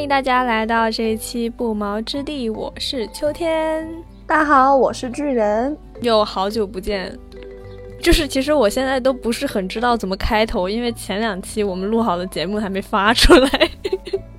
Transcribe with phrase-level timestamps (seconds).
[0.00, 3.86] 欢迎大家来到这一期不毛之地，我是秋天。
[4.26, 7.14] 大家好，我是巨人，又好久不见。
[8.00, 13.69] 就是其实我现在都不是很知道怎么开头，因为前两期我们录好的节目还没发出来。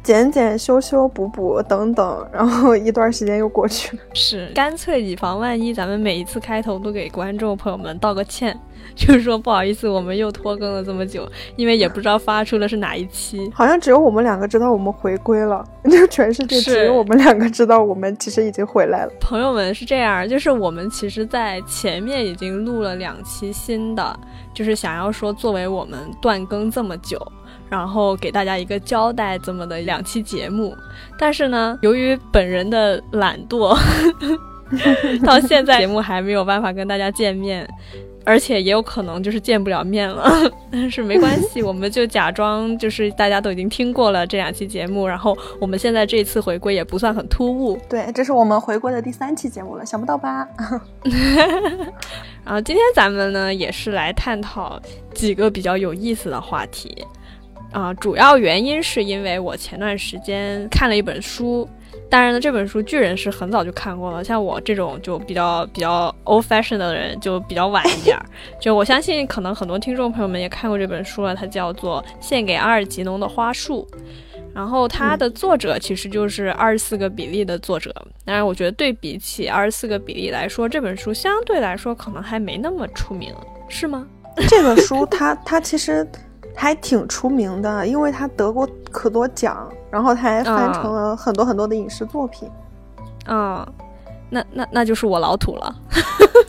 [0.04, 4.04] 剪剪修修补补等等，然后一段时间又过去了。
[4.14, 8.58] 是，干脆以防万一，咱们每一次开头都给观众朋友们道个歉，
[8.96, 13.50] 就是说不好意思，我们又拖更了这么久，因为也不知道发出的是哪一期。
[13.54, 19.12] 好像只有我们两个知道我们回归了， 就全世界只有我们两个知道我们其实已经回来了。
[19.22, 24.20] 朋友们是这样，就是我们其实，在前面已经录了两期新的，
[24.52, 27.20] 就是想要说作为我们断更这么久。
[27.72, 30.76] 然后给大家一个交代，这么的两期节目，
[31.18, 33.74] 但是呢，由于本人的懒惰，
[35.26, 37.66] 到现在节目还没有办法跟大家见面，
[38.26, 40.30] 而且也有可能就是见不了面了。
[40.70, 47.80] 但是没关系，我们就假装就是大家都已经听过了这两期节目，然后我们现在这次回归也不算很突兀。
[47.90, 50.46] 对，这是我们回归的第三期节目了，想不到吧？
[52.44, 54.78] 然后今天咱们呢也是来探讨
[55.14, 57.08] 几个比较有意思的话题。
[57.72, 61.68] 啊，主要原因是因为我前段时间看了一本书，
[62.10, 68.26] 当然呢，这本书巨人是很早就看过了，像我这种就比较比较 old fashion 的人就比较晚一点儿。
[68.60, 73.88] 就我相信，可能很多听众朋友们也看过这本书了，它叫做《献给阿尔吉农的花束》，
[74.54, 77.94] 然后它的作者其实就是二十四个比例的作者。
[78.26, 83.34] 当然，我觉得对比起二十四个比例来说，这本书相对来说可能还没那么出名，
[83.70, 84.06] 是吗？
[84.50, 86.06] 这个书它它其实。
[86.56, 92.50] 还挺出名的，因为他得过可多奖，然后他还翻成了很多很多的影视作品。
[93.26, 93.68] 啊，
[94.30, 95.76] 那那那就是我老土了。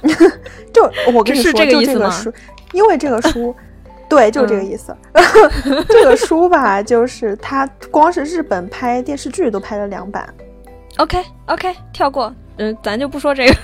[0.72, 2.32] 就我跟你说，就这个书，
[2.72, 3.54] 因为这个书，
[4.08, 4.96] 对，就这个意思。
[5.88, 10.26] 这个书吧，就是他光是日本拍电视剧都拍了两版。
[10.98, 13.54] OK OK，跳过，嗯，咱就不说这个。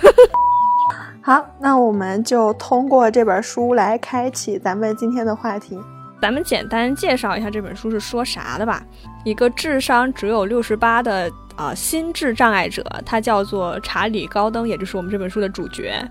[1.21, 5.79] 好，那我们就通过这本书来开启咱们今天的话题。
[6.21, 8.83] 咱们简单介绍一下这本书是说啥的吧。
[9.25, 16.03] 一个智商只有六十八的啊心智障碍者，他叫做查理·高登，也就是我们这本书的主角。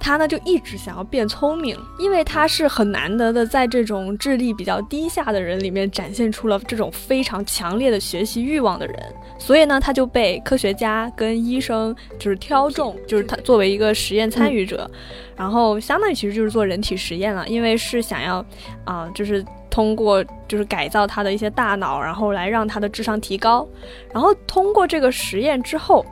[0.00, 8.96] 他呢就一直想要变聪明，因为他是很难得的在这种智力比较低下的人里面展现出了这种非常强烈的学习欲望的人，
[9.42, 14.88] 所以呢他就被科学家跟医生就是挑中，就是他作为一个实验参与者，
[15.36, 18.44] 然后相当于其实就是做人体实验了，因为是想要
[18.84, 23.66] 啊就是通过就是改造他的一些大脑，然后来让他的智商提高，
[24.12, 26.06] 然后通过这个实验之后。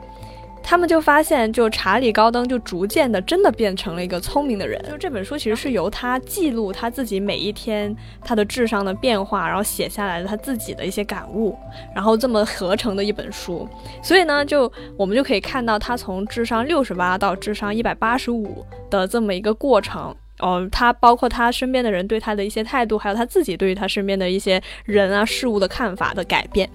[0.63, 4.81] 他们就发现，就查理高登就逐渐的真的变成了一个聪明的人。
[4.89, 11.57] 就这本书其实是由他记录他自己每一天他的智商的变化，然后写下来的他自己的一些感悟，
[11.93, 13.67] 然后这么合成的一本书。
[14.01, 20.15] 所以呢，就我们就可以看到他从智商六十八到智商一百八十五的这么一个过程。
[20.41, 26.69] 哦，他包括他身边的人对他的一些态度，还有他自己对于他身边的一些人啊事物的看法的改变。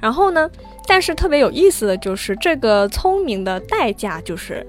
[0.00, 0.50] 然后呢？
[0.88, 4.66] 但是特别有意思的就是，这个聪明的代价就是，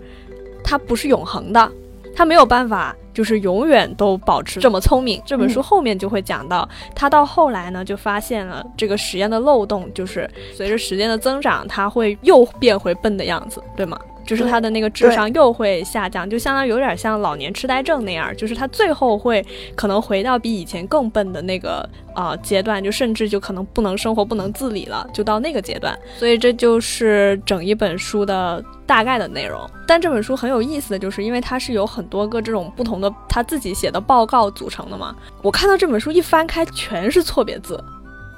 [0.63, 1.71] 它不是永恒的，
[2.15, 5.19] 它没有办法就是永远都保持这么聪明。
[5.25, 13.99] 这本书后面就会讲到，他到后来呢就发现了这个实验的漏洞，就是随着时间的增长，他会又变回笨的样子，对吗？
[14.25, 19.45] 就是他的那个智商又会下降，就相当于有点像老年痴呆症那样，就是他最后会
[19.75, 25.97] 可能回到比以前更笨的那个啊阶段，就甚至就可能不能生活、不能自理了，就到那个阶段。
[26.17, 29.59] 所以这就是整一本书的大概的内容。
[29.85, 35.15] 但这本书很有意思的就是，因为它是有很多个这种不同的他自己写的报告组成的嘛。
[35.41, 37.81] 我看到这本书一翻开，全是错别字。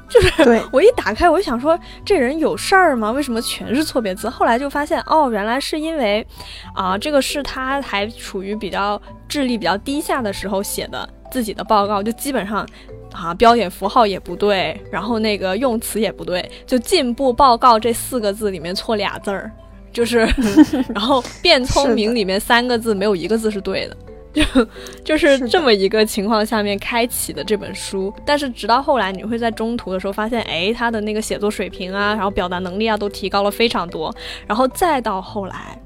[0.07, 3.11] 就是 我一打开，我就想说这人有事儿吗？
[3.11, 4.29] 为什么全是错别字？
[4.29, 6.25] 后来就发现，哦，原来是因为，
[6.73, 12.65] 啊，这个是他还处于比较智力比较低下的时候写的自己的报告，就基本上，
[13.11, 19.51] 啊，标点符号也不对，然后那个用词也不对，就进步报告这四个字里面错俩字儿，
[19.91, 20.19] 就是，
[20.93, 23.97] 然后变聪明里面三个字没有一个字是对的。
[24.35, 24.67] 就
[25.03, 34.13] 就是这么一个情况下面开启的这本书，但是直到后来你会在中途的时候发现，哎，他的那个写作水平啊，然后表达能力啊，都提高了非常多。
[34.45, 35.79] 然后再到后来，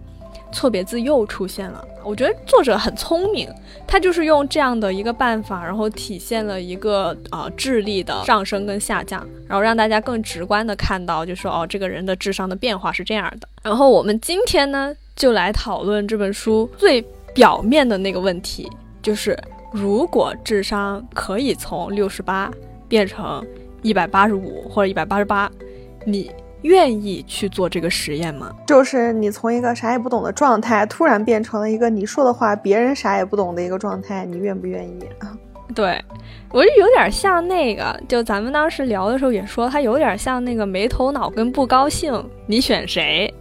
[0.52, 1.86] 错别字又出现了。
[2.04, 3.48] 我觉得作者很聪明，
[3.86, 13.48] 他就是用这样的一个办法，然后体现了一个啊智力的上升跟下降，然后让大家更直观的看到，就说哦，这个人的智商的变化是这样的。
[13.62, 17.06] 然后我们今天呢，就来讨论这本书最。
[17.40, 18.70] 表面的那个问题
[19.02, 19.34] 就是，
[19.72, 22.52] 如果智商可以从六十八
[22.86, 23.42] 变成
[23.82, 25.50] 一百八十五或者一百八十八，
[26.04, 26.30] 你
[26.64, 28.54] 愿意去做这个实验吗？
[28.68, 35.00] 就是你从一个啥也不懂的状态，突然变成了一个你说的话别人啥也不懂的一个状态，你愿不愿意？
[35.74, 35.98] 对，
[36.52, 43.34] 我就有点像那个，就咱们当时聊的时候也说，他有点像那个没头脑跟不高兴，你选谁？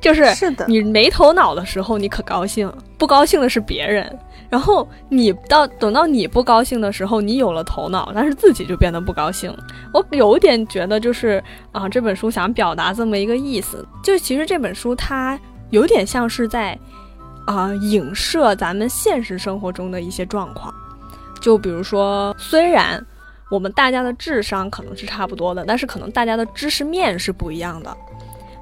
[0.00, 4.18] 就是是的，你没头脑的时候你可高兴，不高兴的是别人。
[4.48, 9.54] 然后你到等到你不高兴的时候，你有了头脑，但是自己就变得不高兴。
[9.92, 16.78] 我有点觉得就是啊，这本书想表达这么一个意思，就其实这本书它有点像是在
[17.46, 20.72] 啊影射咱们现实生活中的一些状况。
[21.42, 23.04] 就比如说，虽然
[23.50, 27.94] 我们大家的智商可能是差不多的，但是可能大家的知识面是不一样的。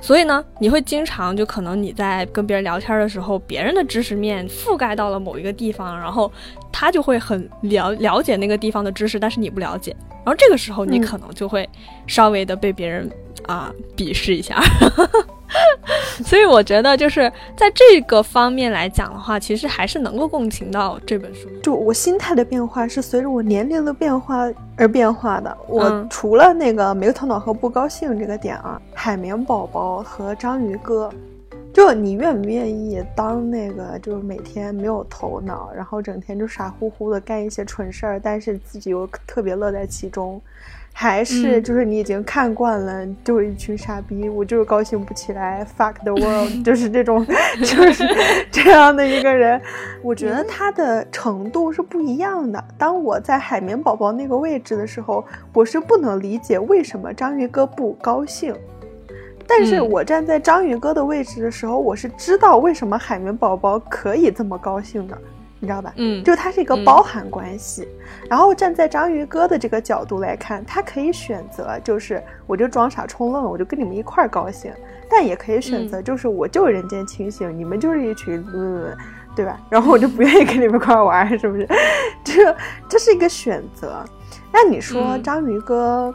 [0.07, 6.31] 所以呢，你会经常就可能你在跟别人聊天的时候，别人的知识面覆盖到了某一个地方，然后
[6.71, 9.91] 他就会很了了解那个地方的知识，但是你不了解，
[10.25, 11.69] 然后这个时候你可能就会
[12.07, 13.11] 稍微的被别人
[13.47, 14.63] 啊 鄙视一下。
[16.25, 21.49] 所以我觉得就是在这个方面来讲的话，其实还是能够共情到这本书。
[21.65, 25.57] 就我心态的变化是随着我年龄的变化而变化的。
[25.67, 31.11] 我除了那个没有头脑和不高兴这个点啊，海绵宝宝和章鱼哥，
[31.73, 40.41] 就你愿不愿意当那个就是每天没有头脑，然后整天就傻乎乎的干一些蠢事儿，但是自己又特别乐在其中。
[40.99, 47.23] 还是就是你已经看惯了，就是一群傻逼，我就是高兴不起来，fuck the world， 就是这种，
[47.61, 48.03] 就是
[48.51, 49.61] 这样的一个人。
[50.03, 52.65] 我觉得他的程度是不一样的。
[52.79, 55.23] 当我在海绵宝宝那个位置的时候，
[55.53, 58.55] 我是不能理解为什么章鱼哥不高兴；
[59.47, 65.19] 但是我站在章鱼哥的位置的时候，我是知道为什么海绵宝宝可以这么高兴的。
[65.59, 65.93] 你知道吧？
[65.97, 67.89] 嗯，就它是一个包含关系。
[68.29, 74.73] 然后站在章鱼哥的这个角度来看，他可以选择，就是我就装傻充愣，我就跟你们一块儿高兴；
[75.11, 78.97] 但也可以选择，就是我就人间清醒，你们就是一群嗯，
[79.35, 79.59] 对吧？
[79.71, 81.69] 然后我就不愿意跟你们一块儿玩，是不是？
[82.25, 82.57] 这
[82.89, 84.05] 这是一个选择。
[84.53, 86.15] 那你说章鱼哥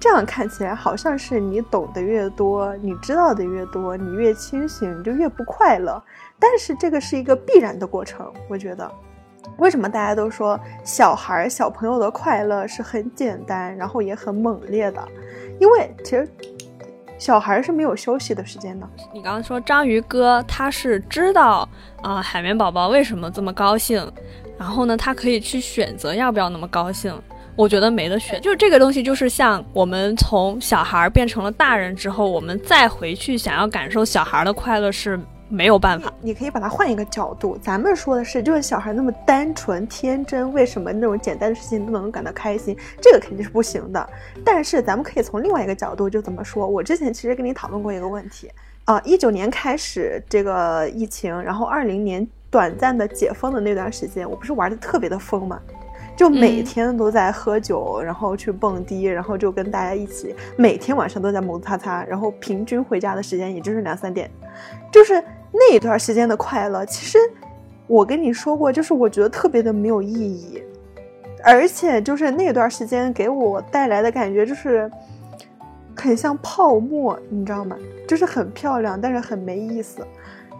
[0.00, 6.02] 这样看起来好像是你懂得越多，你知道的越多，你越清醒，你就越不快乐。
[6.42, 8.90] 但是这个是一个必然的过程，我觉得，
[9.58, 15.00] 为什么大家都说小孩儿小朋友的快乐是很简单，然后也很猛烈的？
[15.60, 16.28] 因为其实
[17.16, 18.90] 小孩儿是没有休息的时间的。
[19.14, 21.68] 你刚刚说章鱼哥他是知道
[22.02, 24.12] 啊海绵宝宝为什么这么高兴，
[24.58, 27.16] 然后呢他可以去选择要不要那么高兴。
[27.54, 35.20] 我觉得没得选，就是这个东西就是像我们从小孩变成了大人之后，我们再回去想要感受小孩的快乐是。
[35.52, 37.58] 没有办法，你可以把它换一个角度。
[37.58, 42.74] 咱们说的是，就是小孩那么单纯天真，为什么那种简单的事情都能感到开心？
[43.02, 44.08] 这个肯定是不行的。
[44.42, 46.66] 但是咱们可以从另外一个角度，就怎么说？
[46.66, 48.50] 我之前其实跟你讨论过一个问题
[48.86, 55.60] 啊，一九年开始这个疫情，然后二零年短暂的解封的那段时间，我不是玩的特别的疯吗？
[56.16, 64.30] 就每天都在喝酒，然后去蹦迪，然后就跟大家一起，每天晚上都在摩擦擦，然后平均回家的时间也就是两三点，
[64.90, 65.22] 就是。
[65.52, 67.18] 那一段时间的快乐，其实
[67.86, 70.62] 我跟你说过，就是我觉得特别的没有意义，
[71.44, 74.90] 而且就是那段时间给我带来的感觉就是
[75.94, 77.76] 很像泡沫，你知道吗？
[78.08, 80.06] 就是很漂亮，但是很没意思，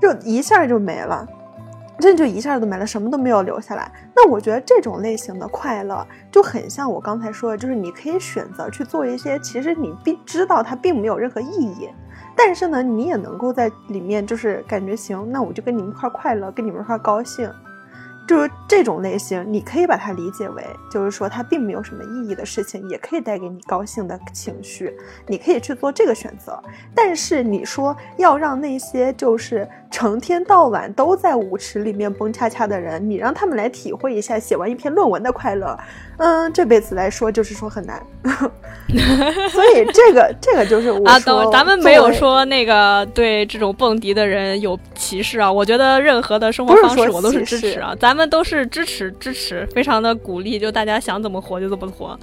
[0.01, 1.27] 就一下就没了，
[1.99, 3.91] 真就一下都没了，什么都没有留下来。
[4.15, 11.89] 那我觉得这种类型的快乐就很像我刚才说的，就是你可以选择去做一些，其实你并知道它并没有任何意义。
[12.45, 17.49] 但是呢，你也能够在里面，就是感觉行，那我就跟你们一块快乐，跟你们一块高兴。
[18.29, 26.59] 就是这种类型，你可以把它理解为，就是说它并没有什么意义的事情，也可以带给你高兴的情绪，你可以去做这个选择。
[26.95, 35.77] 但是你说要让那些就是成天到晚都在舞池里面蹦恰恰的人，你让他们来体会一下写完一篇论文的快乐，
[36.19, 38.01] 嗯，这辈子来说就是说很难。
[39.51, 48.13] 所以这个这个就是我啊，等咱们没有说那个对这种蹦迪的人有歧视啊，我觉得任何的生活方式我都是支持啊，咱。
[48.13, 52.17] 咱们都是支持支持，非常的鼓励，就大家想怎么活就怎么活。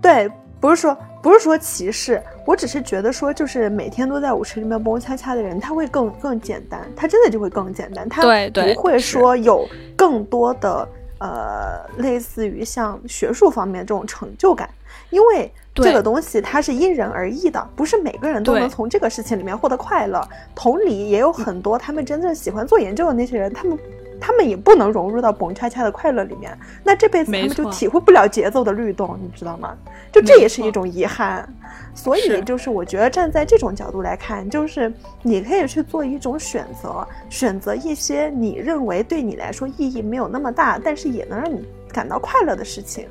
[0.00, 14.70] 对，不是说不是说歧视，我只是觉得说，就是每天都在舞池里面蹦恰恰的人，他会更更简单，他真的就会更简单，他不会说有更多的呃类似于像学术方面这种成就感，
[15.10, 20.26] 因为这个东西它是因人而异的，不是每个人都能从这个事情里面获得快乐。
[20.54, 23.78] 同理，也有很多他们真正喜欢做研究的那些人，他们。
[24.20, 29.76] 他们也不能融入到蹦恰恰的快乐里面，那这辈子他们就体会不了节奏的律动，你知道吗？
[30.12, 31.48] 就这也是一种遗憾。
[31.94, 43.08] 所以就是我觉得站在这种角度来看，就是你可以去做一种选择，选择一些你认为对你来说意义没有那么大，但是也能让你感到快乐的事情。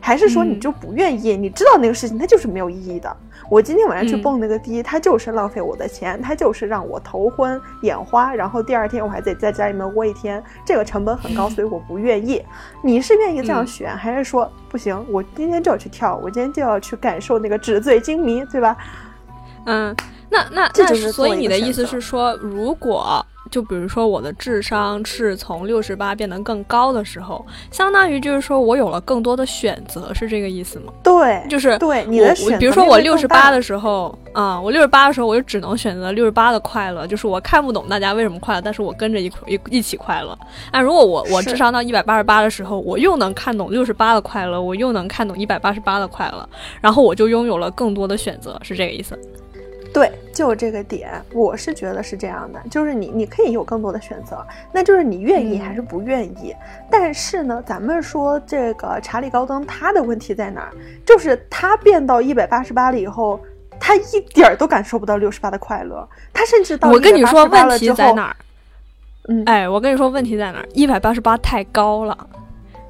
[0.00, 1.36] 还是说你就不愿意？
[1.36, 3.16] 你知道那个事情它就是没有意义的。
[3.50, 12.44] 我今天晚上去蹦那个迪，它就是浪费我的钱，他就是让我头昏眼花，然后第二天我还得在家里面窝一天，这个成本很高，所以我不愿意。
[12.82, 15.02] 你是愿意这样选，还是说不行？
[15.10, 18.76] 我今天就要去跳，我今天就要去感受那个纸醉金迷，对吧？
[19.64, 19.96] 嗯，
[20.30, 23.24] 那那那所以你的意思是说，如果。
[23.50, 30.92] 就比如说，我的智商是从六十八变得更高的时候，相当于就是说我有了更多的选择，是这个意思吗？
[31.02, 32.58] 对，就是对你的选。
[32.58, 40.38] 比如说我六十八的时候，啊，我六十八的时候，我就只能选择六十八的快乐，就是我看不懂大家为什么快乐，但是我跟着一一一起快乐。
[40.72, 46.48] 那如果我我智商到一百八十八的时候，我又能看懂六十八的快乐，我又能看懂一百八十八的快乐，
[46.80, 49.18] 然后我就拥有了更多的选择，是这个意思。
[49.92, 56.54] 对，就这个点，我是觉得是这样的，就是你你可以有更多的选择，那就是你愿意还是不愿意。
[56.90, 60.70] 但是呢，咱们说这个查理高登他的问题在哪儿？
[61.06, 63.40] 就是他变到一百八十八了以后，
[63.80, 68.36] 他一点儿都感受不到六十八的快乐，他甚至到我跟你说问题在哪儿？
[69.28, 70.68] 嗯，哎，我跟你说问题在哪儿？
[70.74, 72.28] 一百八十八太高了，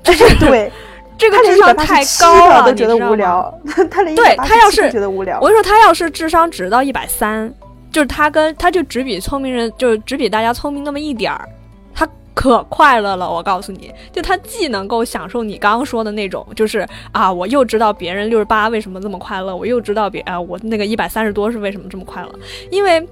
[0.02, 0.70] 就 是对。
[1.18, 3.52] 这个智商太高了，都觉得无聊。
[3.90, 7.52] 他连对他要是觉得无聊，我跟你说，他要是智商只到一百三，
[7.90, 11.48] 就是他跟他就只比聪明人，就是只比大家聪明那么一点儿，
[11.92, 13.28] 他可快乐了。
[13.28, 22.32] 我告诉你，就他既能够享受你刚刚说的那种，就是啊，我又知道别人六十八为什么这么快乐，我又知道别啊，我那个一百三十多是为什么这么快乐，
[22.70, 23.06] 因为。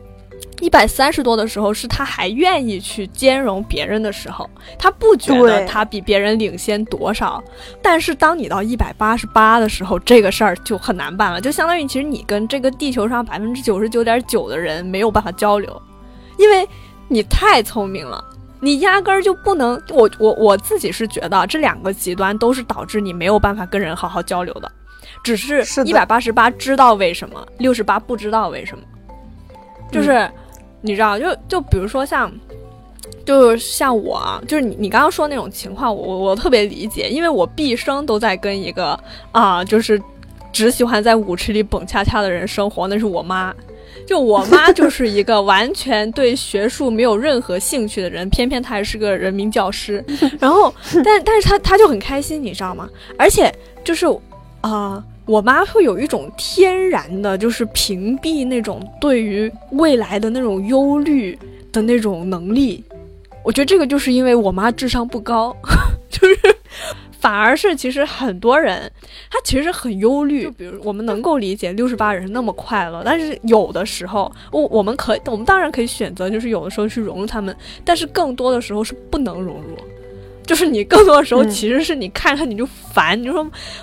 [0.60, 4.48] 一百三十多的时候，是他还愿意去兼容别人的时候，
[4.78, 7.42] 他不觉得他比别人领先多少。
[7.82, 15.82] 但是当你到一百八十八的时候，这个事儿就很难办了，就相当于其实你跟这个地球上百分之九十九点九的人没有办法交流，
[16.38, 16.66] 因为
[17.06, 18.25] 你太聪明了，
[18.58, 19.78] 你压根儿就不能。
[19.90, 24.72] 我我我自己是觉得这两个极端都是导致你没有办法跟人好好交流的，
[25.22, 28.82] 只是一百八十八知道为什么，六十八不知道为什么，
[29.92, 30.26] 就是。
[30.86, 32.32] 你知道，就就比如说像，
[33.24, 38.98] 就像我，就是你你刚刚说那种情况，我我特别理解，因为我毕生都在跟一个
[39.32, 40.00] 啊，就是
[40.52, 43.52] 只喜欢在舞池里蹦恰恰的人生活，那是我妈。
[44.06, 50.04] 就我妈 就是一个完全对学术没有任何兴趣的人，偏偏她还是个人民教师。
[50.38, 50.72] 然后，
[51.04, 52.88] 但但是她她就很开心，你知道吗？
[53.18, 53.52] 而且
[53.82, 54.06] 就是
[54.60, 55.02] 啊。
[55.26, 61.37] 我妈会有一种天然的，就是屏蔽那种对于未来的那种忧虑
[61.73, 62.83] 的那种能力。
[63.45, 65.54] 我觉得这个就是因为我妈智商不高，
[66.09, 66.56] 就是
[67.18, 68.90] 反而是其实很多人
[69.30, 70.45] 他其实很忧虑。
[70.45, 77.54] 就比如我们能够理解六十八人那么快乐，但是有的时候我我们可我们当然可以选择，就是有的时候去融入他们，
[77.85, 79.76] 但是更多的时候是不能融入。
[80.46, 83.42] 就是你更多的时候其实是你看看你就烦，你就说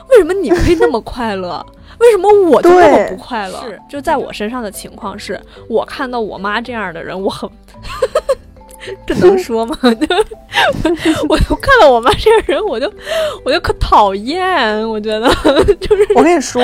[0.09, 1.63] 为什么你可以那么快乐，
[1.99, 3.61] 为什么我就那么不快乐？
[3.67, 5.39] 是就在我身上的情况是，
[5.69, 7.49] 我看到我妈这样的人，我很。
[9.07, 9.77] 这能说吗？
[11.29, 12.91] 我我看到我妈这个人，我就
[13.45, 14.87] 我就可讨厌。
[14.89, 15.27] 我觉得
[15.79, 16.61] 就是我跟你说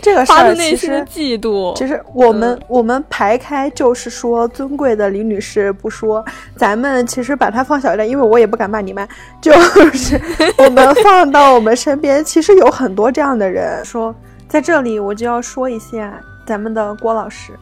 [0.00, 1.74] 这个事儿，其实嫉妒。
[1.76, 6.24] 其实我们我们排开，就是说尊贵的李女士不说，
[6.56, 9.06] 咱们其实把它放小一点，因为我也不敢骂你们。
[9.40, 10.20] 就是
[10.58, 13.84] 我们 放到我们身边，其实有很多这样的人。
[13.84, 14.14] 说
[14.48, 17.52] 在这里，我就要说一下咱们的郭老师，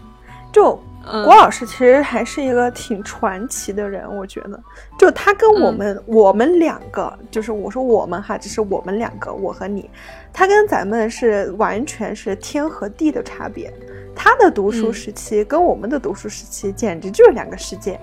[0.52, 0.80] 就。
[1.24, 4.60] 郭老师其实还是一个挺传奇的人，我觉得，
[4.98, 9.90] 就他跟我们我们两个，就是我说我们哈，只是我们两个，我和你，
[10.32, 13.72] 他跟咱们是完全是天和地的差别。
[14.14, 17.98] 他的读书时期跟我们的读书时期简直就是两个世界。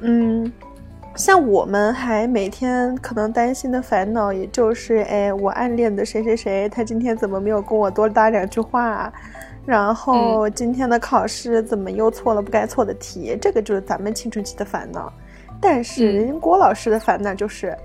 [0.00, 0.50] 嗯，
[1.16, 9.12] 像我们还每天可能担心的烦恼，也就是，哎，我暗恋的谁谁谁，他今天怎么没有跟我多搭两句话？
[9.68, 13.36] 然后今天的考试怎么又错了不该错的题？
[13.38, 15.12] 这个就是咱们青春期的烦恼。
[15.60, 17.76] 但是人郭老师的烦恼就是，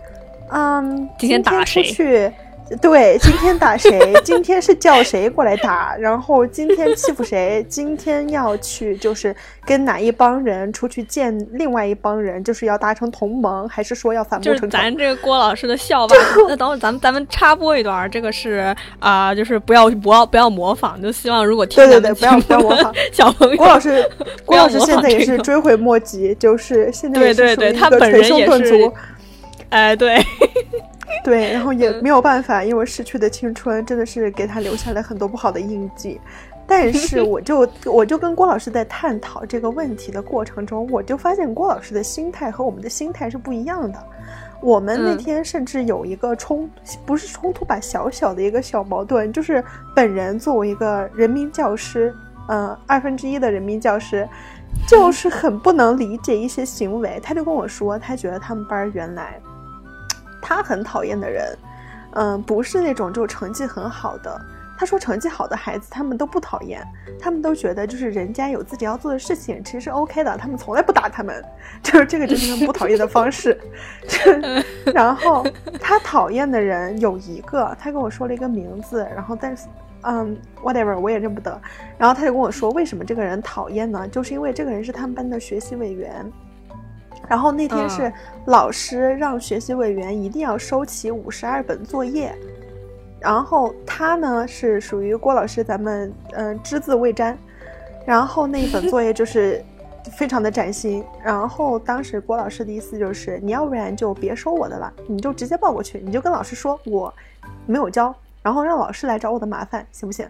[0.47, 2.33] 嗯，今天打谁？
[2.81, 4.13] 对，今天打谁？
[4.23, 5.95] 今天是叫谁过来打？
[5.97, 7.63] 然后今天欺负谁？
[7.69, 12.43] 今天要去就是跟哪一帮人出去见另外一帮人？
[12.43, 14.59] 就是要达成同盟，还是说要反目成仇？
[14.61, 16.15] 就是咱这个郭老师的笑 吧。
[16.47, 23.57] 那等会儿咱们咱们插播一段，这个是啊，就是不要不要不要模仿，就希望如果听对对对，不要不要模仿 小朋友。
[23.57, 24.09] 郭老师，
[24.45, 28.91] 郭老师现在也是追悔莫及，就是现在对对对，他本人也是。
[29.69, 30.23] 哎，对，
[31.23, 36.19] 对，然后也没有办法，因为逝去的青春真的是给他留下了很多不好的印记。
[36.65, 43.99] 但是 我就我就跟郭老师在探讨这个问题的过程中，我就发现郭老师的心态和我们的心态是不一样的。
[44.61, 46.69] 我们那天甚至有一个冲，
[47.05, 49.61] 不是冲突吧，小小的一个小矛盾，就是
[49.93, 52.15] 本人作为一个人民教师，
[52.47, 54.25] 嗯，二分之一的人民教师，
[54.87, 57.19] 就是很不能理解一些行为。
[57.21, 59.37] 他就跟我说，他觉得他们班原来
[60.43, 61.57] 他很讨厌的人，
[62.15, 64.39] 嗯，不是那种就成绩很好的。
[64.75, 66.85] 他说成绩好的孩子他们都不讨厌，
[67.19, 70.35] 他们都觉得就是人家有自己要做的事情，其实是 OK 的。
[70.35, 71.41] 他们从来不打他们，
[71.81, 73.57] 就是这个就是他们不讨厌的方式。
[74.93, 75.45] 然后
[75.79, 79.67] 他讨厌的人有一个，他跟我说了一个名字，然后但是
[80.01, 81.61] 嗯，whatever 我也认不得。
[81.97, 84.05] 然后他就跟我说，为什么这个人讨厌呢？
[84.07, 86.29] 就是因为这个人是他们班的学习委员。
[87.27, 88.11] 然后那天是
[88.45, 92.35] 老师让学习委员一定要收齐五十二本作业。
[93.19, 97.37] 然后他呢是属于郭老师，咱们嗯只字未沾，
[98.05, 99.63] 然后那一本作业就 是
[100.17, 101.01] 非常的崭新。
[101.23, 107.13] 然后当时郭老师的意思就是，你要不然就别收我的了，你就直接报过去，你就跟老师说我
[107.65, 110.27] 没有交，然后让老师来找我的麻烦，行不行？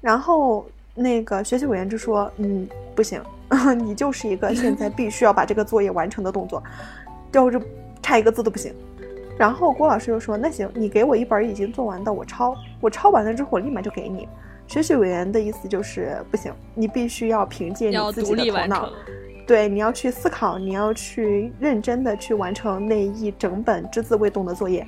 [0.00, 3.20] 然后那个学习委员就说，嗯，不行，
[3.84, 6.62] 你就是一个现在必须要把这个作业完成的动作，
[7.32, 7.60] 就是
[8.00, 8.72] 差一个字都不行。
[9.36, 12.54] 然后郭老师又说：“那行，你给我一本已经做完的，我抄。
[12.80, 14.28] 我抄完了之后，我立马就给你。”
[14.68, 18.88] 学习委员的意思就是不行，你必须要凭借你自己的头脑，
[19.46, 24.86] 对，你要去思考，你要去认真的去完成那一整本只字未动的作业。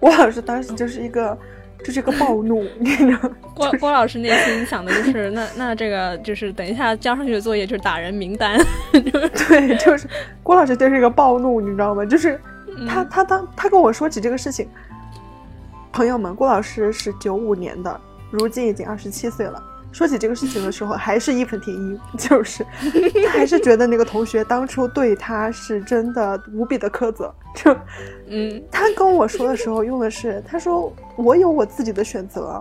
[0.00, 1.36] 郭老师当时就是一个，
[1.84, 3.30] 就是个暴怒， 你知道？
[3.54, 8.58] 郭郭老师内心想的就是，那那这个就是等一下交上去的作业就是打人名单，
[8.90, 10.08] 对，就是
[10.42, 12.04] 郭老师就是一个暴怒，你知道吗？
[12.04, 12.40] 就是。
[12.88, 14.68] 他他当他跟我说起这个事情，
[15.92, 18.00] 朋友们，郭老师是九五年的，
[18.32, 19.62] 如今已经二十七岁了。
[19.94, 22.66] 说起这个事情的时候，还是义愤填膺， 就是
[23.24, 27.32] 他还是觉得那个同学当初对他是真的无比的苛责。
[27.54, 27.72] 就
[28.26, 32.60] 嗯，他跟我说的时候用的是，他说我有我自己的选择，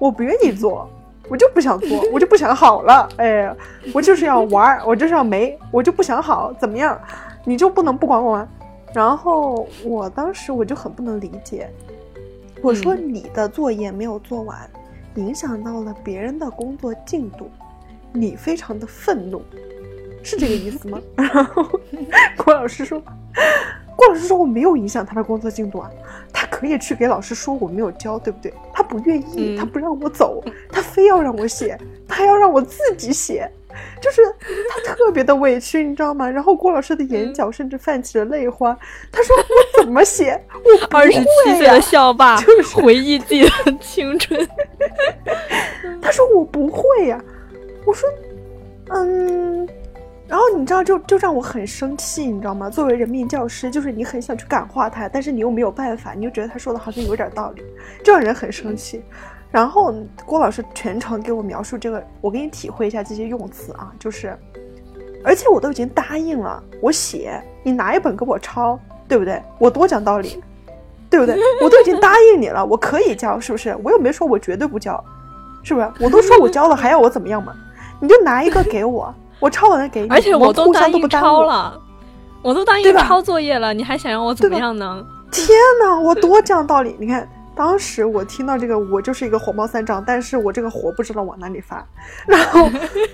[0.00, 0.90] 我不愿意做，
[1.28, 3.08] 我就不想做，我就不想好了。
[3.18, 3.54] 哎，
[3.94, 7.00] 我就是要玩，我就是要没，我就不想好，怎么样？
[7.44, 8.48] 你就不能不管我吗？
[8.92, 11.70] 然后我当时我就很不能理解，
[12.60, 14.58] 我说你的作业没有做完，
[15.16, 17.50] 影响到了别人的工作进度，
[18.12, 19.42] 你非常的愤怒，
[20.22, 21.00] 是这个意思吗？
[21.16, 21.64] 然后
[22.36, 23.02] 郭老师说，
[23.96, 25.90] 郭老师说我没有影响他的工作进度啊，
[26.32, 28.52] 他可以去给老师说我没有交，对不对？
[28.72, 33.50] 他不愿意，他不让我走，他非要让我写，他要让我自己写。
[34.00, 34.22] 就是
[34.68, 36.28] 他特别的委屈，你知道吗？
[36.28, 38.76] 然后郭老师的眼角甚至泛起了泪花。
[39.12, 40.40] 他说：“我怎么写？
[40.52, 44.48] 我二十七岁的校霸，就是回忆自己的青春。”
[46.00, 47.20] 他说：“我不会呀。”
[47.86, 48.08] 我说
[48.94, 49.68] ：“嗯。”
[50.28, 52.68] 然后你知道，就就让我很生气，你知道吗？
[52.68, 57.62] 作为人民教师，就是你很想去感化他，但是你又没有办法，你就觉得他说的好像有点道理，
[58.02, 59.00] 就让人很生气。
[59.56, 59.90] 然后
[60.26, 64.38] 郭老师全程给我描述这个，我给你体会一下这些用词啊，就是，
[65.24, 69.42] 而且我都已经答应了，我写，你拿一本给我抄，对不对？
[69.58, 70.42] 我多讲道理，
[71.08, 71.34] 对不对？
[71.62, 73.74] 我都已经答应你了，我可以交，是不是？
[73.82, 75.02] 我又没说我绝对不交，
[75.62, 75.90] 是不是？
[76.00, 77.54] 我都说我交了，还要我怎么样嘛？
[77.98, 81.80] 你就拿一个给我，我抄完了给你，而且我都答应抄了，
[82.42, 85.02] 我都答应抄作业了，你还想让我怎么样呢？
[85.32, 85.48] 天
[85.82, 87.26] 哪，我多讲道理，你看。
[87.56, 91.84] 当时我听到这个，我就是一个火冒三丈，但是我这个火不知道往哪里发，
[92.28, 92.68] 然后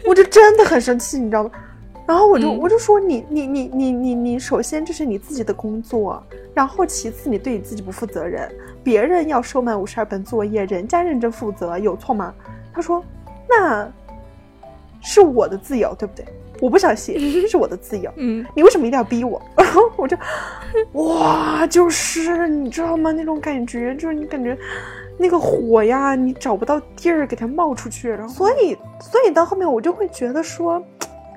[0.04, 1.50] 我就真的很生气，你知道吗？
[2.04, 6.20] 然后我就我就说你你你你你你，首先这是你自己的工作，
[6.52, 8.50] 然后其次你对你自己不负责任，
[8.82, 12.34] 别人要收满五十二本作业，人家认真负责，有错吗？
[12.74, 13.02] 他说，
[13.48, 13.88] 那
[15.00, 16.26] 是我的自由，对不对？
[16.62, 18.08] 我不想写，是我的自由。
[18.14, 19.42] 嗯，你为什么一定要逼我？
[19.56, 20.16] 然后我就，
[20.92, 23.10] 哇，就是你知道吗？
[23.10, 24.56] 那种感觉，就是你感觉
[25.18, 28.08] 那个火呀，你找不到地儿给它冒出去。
[28.08, 30.80] 然后，所以，所以到后面我就会觉得说，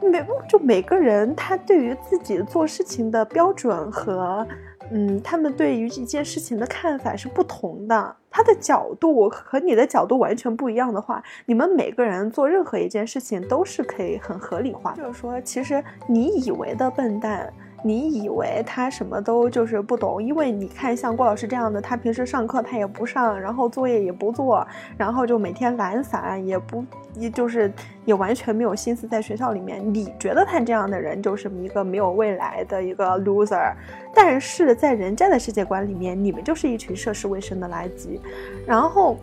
[0.03, 4.47] 每就每个人他对于自己做事情的标准和。
[4.91, 14.93] 嗯，他们对于一件事情的看法是不同的，他的角度和你的角度完全不一样的话，你们每个人做任何一件事情都是可以很合理化。
[14.93, 17.51] 就是说，其实你以为的笨蛋，
[17.85, 24.65] 你以为他什么都就是不懂，因为你看像郭老师这样的，他平时上课他也不上，然后作业也不做，
[24.97, 27.71] 然后就每天懒散，也不也就是
[28.03, 29.79] 也完全没有心思在学校里面。
[29.93, 33.71] 你觉得他这样的人就是一个没有未来的一个 loser，
[34.15, 38.19] 但是在人家的世界观里面，你们就是一群涉世未深的垃圾，
[38.65, 39.17] 然后。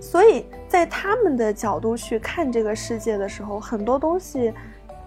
[0.00, 4.54] 所以在他们的角度去看这个世界的时候，很多东西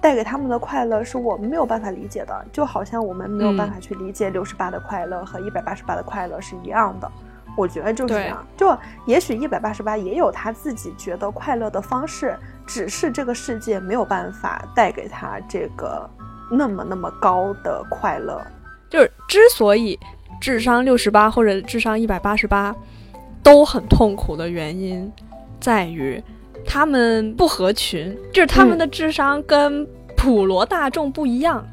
[0.01, 7.09] 带给他们的快乐是我们没有办法理解的，就好像我们没有办法去理解六十八的快乐和一百八十八的快乐是一样的。
[7.55, 16.09] 我觉得就是这样，就也许一百八十八也有他自己觉得快乐的方式，只是这个世界没有办法带给他这个
[16.49, 18.41] 那么那么高的快乐。
[18.89, 19.99] 就是之所以
[20.41, 22.75] 智商六十八或者智商一百八十八。
[23.43, 25.11] 都很痛苦的原因，
[25.59, 26.23] 在于
[26.65, 31.65] 他们不合群，就是他们的智商跟普罗大众不一样，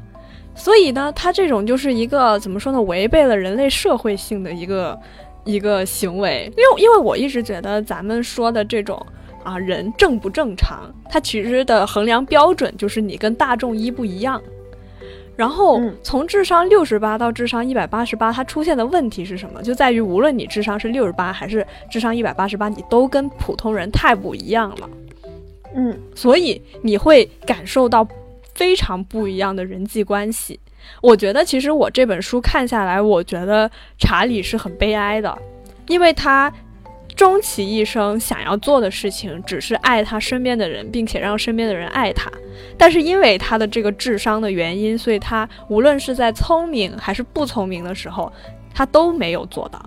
[0.55, 4.99] 所以呢，他这种就是一个怎么说呢，违背了人类社会性的一个
[5.45, 6.51] 一个行为。
[6.57, 9.03] 因为因为我一直觉得咱们说的这种
[9.43, 14.41] 啊人正不正常，它其实的衡量标准就是你跟大众一不一样。
[15.39, 19.63] 然后从智商六十八到智商一百八十八，它出现的问题是什么？
[19.63, 24.89] 就在于无论你智商是六十八还是智商一百八十八，你都跟普通人太不一样了。
[25.73, 28.05] 嗯，所以你会感受到
[28.53, 30.59] 非常不一样的人际关系。
[31.01, 35.37] 我觉得其实我这本书看下来，我觉得查理是很悲哀的，
[35.87, 36.51] 因为他。
[37.19, 42.31] 终其一生想要做的事情，只是爱他身边的人，并且让身边的人爱他。
[42.77, 48.31] 但是因为他的这个智商的原因，所以他无论是在聪明还是不聪明的时候，
[48.73, 49.81] 他都没有做到。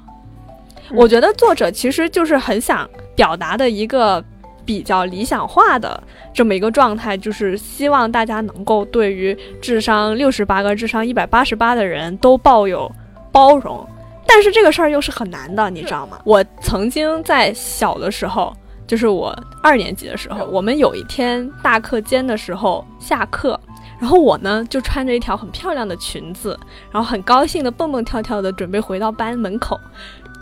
[0.91, 4.23] 我觉得作者其实就是很想表达的一个
[4.67, 6.03] 比较理想化的
[6.35, 12.93] 这么一个状态，就是希望大家能够对于智商六十八个、智商一百八十八的人都抱有
[13.33, 13.89] 包容。
[14.27, 16.19] 但是这个事儿又是很难的，你知道吗？
[16.25, 18.55] 我曾经在小的时候，
[18.87, 23.59] 就是我二年级的时候，我们有一天大课间的时候下课，
[24.01, 26.59] 然后我呢就穿着一条很漂亮的裙子，
[26.91, 29.79] 然后很高兴的蹦蹦跳跳的准备回到班门口。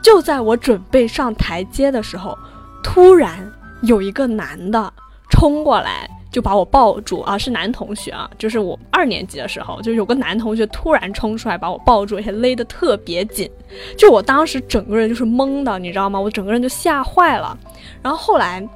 [0.03, 2.39] 就在我准备上台阶的时候，
[2.83, 4.93] 突然有一个男的
[5.31, 6.09] 冲过来。
[6.31, 13.51] 就把我抱住啊，是男同学啊，就是我二年级的时候，就有个男同学突然冲出来把我抱住，而且勒得特别紧，
[13.99, 16.21] 就我当时整个人就是懵的，你知道吗？
[16.21, 17.57] 我整个人就吓坏了。
[18.01, 18.67] 然后后来，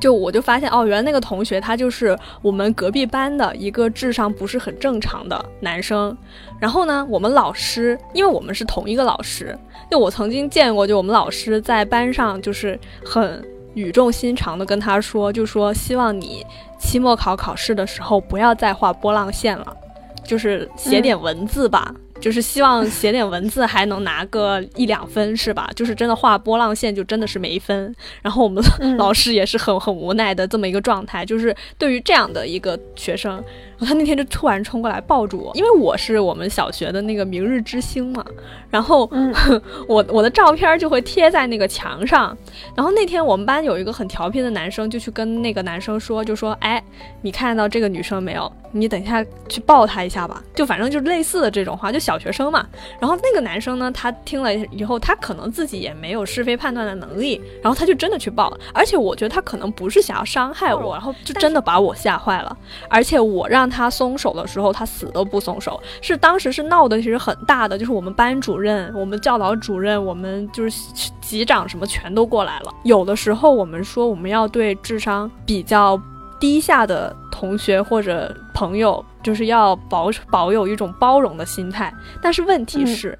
[0.00, 6.16] 就我就发现哦，原来那个同学他就是我们隔壁班的一个智商不是很正常的男生。
[6.58, 9.54] 然后呢，我们老师，因为我们是同一个老师，
[9.90, 16.44] 就我曾经见过，就我们老师在班上就是很语重心长的跟他说，就说希望你。
[16.78, 19.76] 期末考考试的时候，不要再画波浪线了，
[20.24, 21.94] 就是写点文字吧。
[22.20, 25.70] 就是希望写点文字还能拿个一两分，是吧？
[25.74, 27.94] 就是真的画波浪线就真的是没分。
[28.20, 28.62] 然后我们
[28.98, 33.42] 老师也是很很无奈的这么一个状态，就是对于这样的一个学生，
[33.80, 38.24] 他那天就突然冲过来抱住我，因为我是我们小学的那个明日之星嘛。
[38.70, 39.10] 然后
[39.88, 42.36] 我我的照片就会贴在那个墙上。
[42.76, 46.80] 然后那天我们班有一个很调皮的男生，就去跟那个男生说，就说：“哎，
[47.22, 48.52] 你看到这个女生没有？
[48.70, 52.09] 你等一下去抱她一下吧。”就反正就是类似的这种话，就小。
[52.10, 52.66] 小学生嘛，
[52.98, 58.58] 然后那个男生呢，他听了以后，他可能自己也没有是非判断的能力，然后他就真的去报了。
[58.74, 62.56] 而且我觉得他可能不是想要伤害我，然后就真的把我吓坏了。
[62.88, 65.80] 而且我让他松手的时候，他死都不松手。
[66.02, 70.82] 是当时是闹的其实很大的，就是我们班主任、我们教导主任、我们就是
[71.20, 72.74] 级长什么全都过来了。
[72.82, 76.00] 有的时候我们说我们要对智商比较
[76.40, 79.04] 低下的同学或者朋友。
[79.22, 83.18] 就是要保保有一种包容的心态，但是问题是，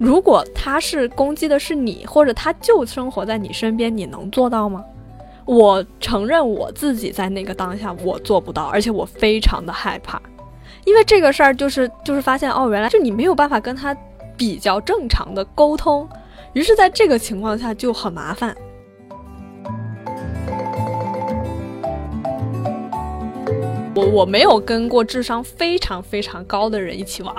[0.00, 4.84] 如果他是攻击的是你，或者他就生活在你身边，你能做到吗？
[5.44, 10.20] 我承认我自己在那个当下我做不到，而且我非常的害怕，
[10.84, 13.96] 因为这个事儿就是就是发现哦，原来就你没有办法跟他
[14.36, 16.08] 比较正常的沟通，
[16.52, 18.56] 于是在这个情况下就很麻烦。
[23.98, 27.34] 我我没有跟过智商非常非常高的人一起玩，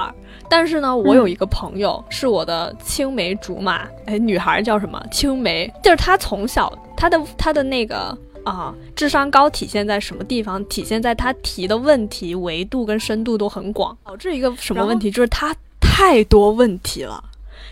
[0.50, 5.02] 但是呢，我有一个朋友是我的青梅竹马，哎，女孩叫什么？
[5.12, 10.64] 青梅，就是她从小她的她的那个啊，智商高体现在什么地方？
[10.66, 15.10] 体现在她提的问题维度跟深度都很广，导致一个什么问题？
[15.10, 17.24] 就是她太多问题了。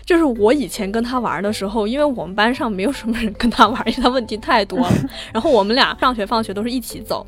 [0.04, 4.92] 就是我以前跟她玩的时候，因为我们班上没有什么人跟她玩，因为她问题太多了。
[5.34, 7.26] 然后我们俩上学放学都是一起走。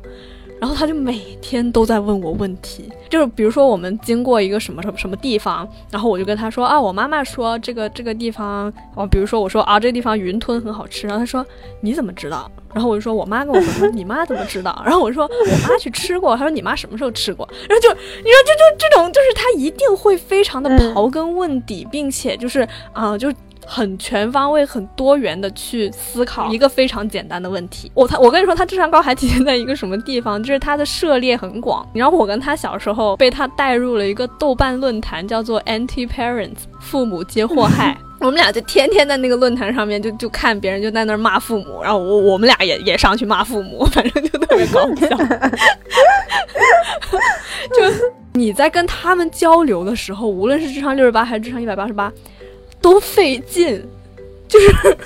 [0.61, 11.43] 然后他就每天都在问我问题，就是比如说我们经过一个什么什么什么地方，然后我就跟他说啊，我妈妈说这个这个地方，哦，比如说我说啊，这个地方云吞很好吃，然后他说
[11.81, 12.49] 你怎么知道？
[12.75, 14.79] 然后我就说我妈跟我说，你妈怎么知道？
[14.85, 17.49] 然后我说我妈去吃过，他说你妈什么时候吃过？
[17.67, 23.33] 然后就你说就就这种，就是他一定会非常的刨根问底，并且就是啊就。
[23.73, 27.89] 很全方位、很多元的去思考一个非常简单的问题。
[27.93, 30.43] 我他我跟你说，他智商高还体现在一个什么地方？
[30.43, 31.87] 就是他的涉猎很广。
[31.93, 37.97] 然后我跟他小时候被他带入了一个豆瓣论坛，叫做 Anti Parents，父母皆祸害。
[38.19, 45.07] 我们俩就天天在那个论坛上面就就看别人就在那儿骂父母，然后我我们俩也也上去骂父母， 反正就特别搞笑。
[47.71, 47.81] 就
[48.33, 52.11] 你在跟他们交流的时候，无论是智商六十八还是智商一百八十八。
[52.81, 53.81] 都费劲，
[54.47, 54.97] 就是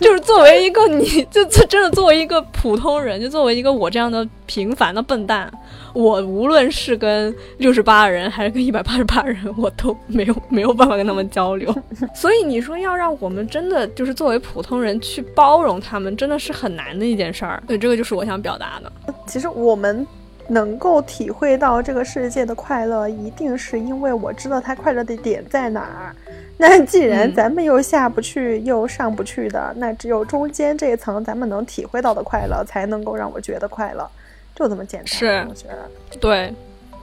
[0.00, 5.50] 就是作为一个你就真的作为一个普通人，就作为一个我这样的平凡的笨蛋，
[5.94, 11.74] 我无论是跟六十八人还是跟一百八十八人，我都没有没有办法跟他们交流。
[12.14, 17.62] 所以你说要让我们真的就是作为普通人去包容他们，真的是很难的一件事儿。
[17.66, 18.92] 对，这个就是我想表达的。
[19.26, 20.06] 其实我们
[20.48, 26.14] 能够体会到这个世界的快乐，一定是因为我知道它快乐的点在哪儿。
[26.58, 34.08] 那既然咱们又下不去又上不去的，那只有中间这一层咱们能体会到的快乐，才能够让我觉得快乐，
[34.54, 35.06] 就这么简单。
[35.06, 35.88] 是，我觉得
[36.20, 36.52] 对。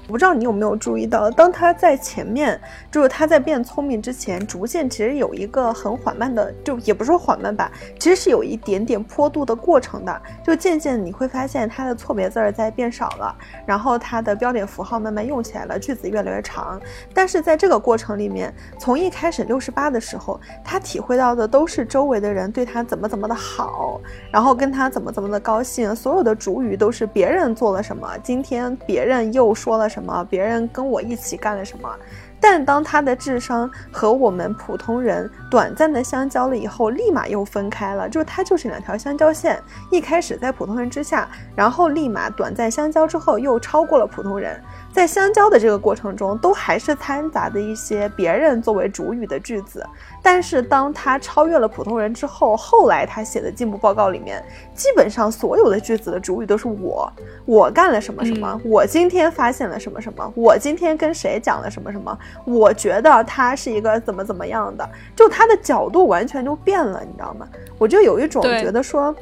[0.10, 10.22] 不知道你有没有注意到，当他在前面，就是他在变聪明之前，逐渐其实有一个很缓慢的，就也不是说缓慢吧，其实是有一点点坡度的过程的。
[10.44, 13.36] 就渐渐你会发现他的错别字儿在变少了，
[13.68, 16.82] 然后他的标点符号慢慢用起来了，句子越来越长。
[17.14, 29.99] 但是在这个过程里面，从一开始六十八的时候，他体会到的都是周围的人对他怎么怎么的好，然后跟他怎么怎么的高兴，所有的主语都是别人做了什么，今天别人又说了什么。
[30.00, 30.26] 什么？
[30.30, 31.94] 别人跟我一起干了什么？
[32.42, 38.08] 但当他的智商和我们普通人短暂的相交了以后，立马又分开了。
[38.08, 44.58] 就是他就是两条相交线，一开始在普通人之下，然后立马短暂相交之后又超过了普通人。
[44.92, 49.86] 在相交的这个过程中，都还是掺杂的一些别人作为主语的句子。
[50.22, 57.12] 但是当他超越了普通人之后，后来他写的进步报告里面，基本上所有的句子的主语都是我，
[57.46, 67.48] 我干了什么什么，我今天发现了什么什么，我今天跟谁讲了什么什么，我觉得他是一个怎么怎么样的，就他的角度完全就变了，你知道吗？
[67.78, 69.16] 我就有一种觉得说。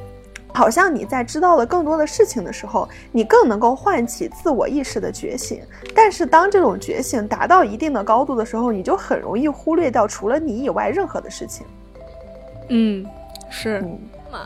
[0.53, 5.61] 好像你在知道了更多的事情的时候，你更能够唤起自我意识的觉醒。
[5.93, 11.65] 但是当这种觉醒达到一定的高度的时候，你就很容易忽略掉除了你以外任何的事情。
[12.69, 13.05] 嗯，
[13.49, 13.83] 是。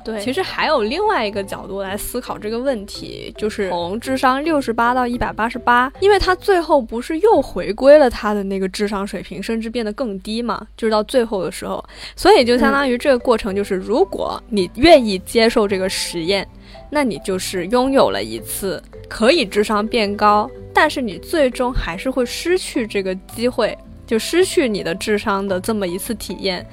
[0.03, 10.65] 对，其实还有另外一个角度来思考这个问题，就是从智商六十八到一百八十八，因为他最后不是又回归了他的那个智商水平，甚至变得更低嘛？
[10.77, 11.83] 就是到最后的时候，
[12.15, 16.47] 所以就相当于这个过程就是，如果你愿意接受这个实验，
[16.89, 26.65] 那你就是拥有了一次可以智商变高，但是你最终还是会失去这个机会，就失去你的智商的这么一次体验。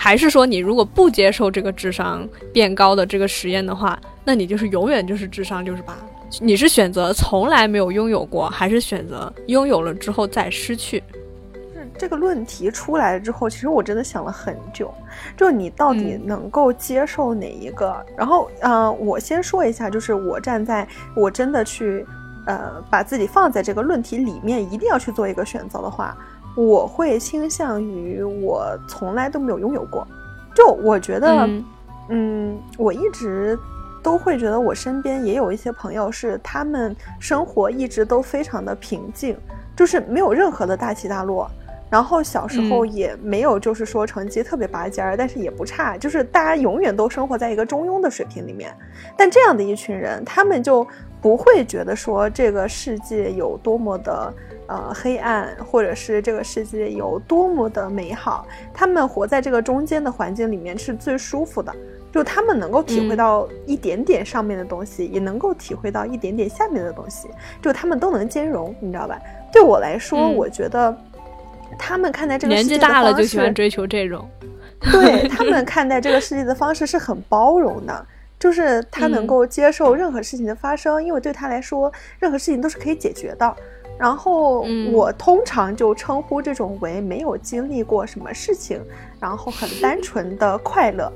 [0.00, 5.94] 还是说，你如果不接受这个智商变高的这个实验的话，那你就是永远就是智商六十八。
[6.40, 11.02] 你是选择从来没有拥有过，还是选择拥有了之后再失去？
[11.74, 14.94] 是这个论题出来之后，其实我真的想了很久，
[15.36, 17.96] 就你到底能够接受哪一个？
[18.16, 22.06] 然后，嗯，我先说一下，就是我站在我真的去，
[22.46, 26.16] 呃，把自己放在这个论题里面，一定要去做一个选择的话。
[26.58, 30.04] 我会倾向于我从来都没有拥有过，
[30.52, 31.48] 就我觉得，
[32.08, 33.56] 嗯，我一直
[34.02, 39.36] 都会觉得我身边也有一些朋友是他们生活一直都非常的平静，
[39.76, 41.48] 就是没有任何的大起大落，
[41.88, 48.74] 然后小时候也没有就是说成绩特别拔尖儿，但是也不差，就是大家永远都生活在一个中庸的水平里面。
[49.16, 50.84] 但这样的一群人，他们就
[51.22, 54.34] 不会觉得说这个世界有多么的。
[54.68, 61.74] 呃，黑暗，或者是这个世界有多么的美好，他们活在这个中间的环境里面是最舒服的。
[62.10, 67.28] 就他们能够体会到一点点上面的东西，也能够体会到一点点下面的东西，
[67.60, 69.18] 就他们都能兼容，你知道吧？
[69.52, 70.96] 对我来说，我觉得
[71.78, 74.26] 他们看待这个世界年纪大了就喜欢追求这种，
[74.90, 78.06] 对他们 看待这个世界的方式是很包容的，
[78.38, 83.56] 就是他能够接受任何事情的发生，因为对他来说，任何事情都是可以解决的。
[83.98, 84.60] 然后
[84.92, 88.80] 我通常就称呼这种为没有经历过什么事情，
[89.20, 91.12] 然后很单纯的快乐。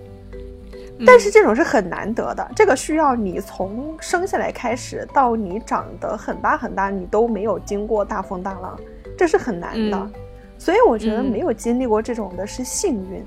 [1.06, 8.78] 但是这种是很难得的，这个需要你从生下来开始到你长得很大很大，你都没有经过大风大浪，
[9.16, 10.10] 这是很难的。
[10.58, 13.24] 所以我觉得没有经历过这种的是幸运，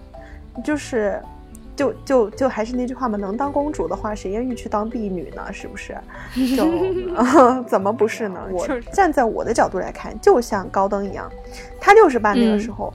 [0.64, 1.22] 就是。
[1.76, 5.44] 就就就还是那句话嘛，能当公主的话，谁愿意去当婢女呢？
[5.52, 5.96] 是不是？
[6.56, 6.66] 就
[7.68, 8.40] 怎么不是呢？
[8.52, 11.30] 我站在我的角度来看，就像高登一样，
[11.80, 12.94] 他六十八那个时候，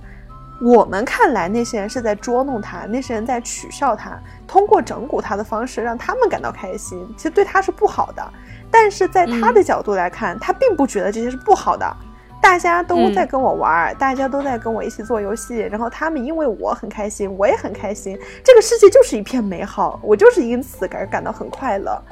[0.62, 8.22] 我们看来那些人是在捉弄他，那些人在取笑他，通过整蛊他的方式让他们感到开心，其实对他是不好的。
[8.70, 11.96] 但是在他的角度来看，他并不觉得这些是不好的。
[12.40, 22.02] 大家都在跟我玩，大家都在跟我一起做游戏，然后他们因为我很开心，我也很开心，这个世界就是一片美好，我就是因此感感到很快乐。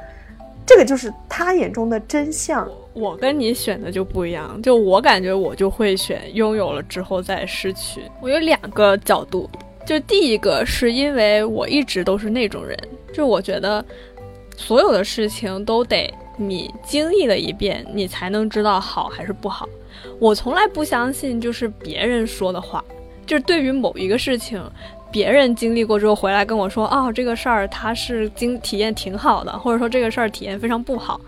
[0.65, 2.69] 这个就是他眼中的真相。
[2.93, 8.03] 我跟你选的就不一样，就我感觉我就会选拥有了之后再失去。
[8.21, 9.49] 我有两个角度，
[9.83, 12.77] 就第一个是因为我一直都是那种人，
[13.11, 13.83] 就我觉得
[14.55, 19.67] 所有的事情都得你经历了一遍，你才能知道好还是不好。
[20.19, 22.83] 我从来不相信就是别人说的话，
[23.25, 24.61] 就是对于某一个事情，
[25.11, 31.19] 别人经历过之后回来跟我说，哦，这个事儿他是经体验挺好的，或者说这个事儿体验非常不好。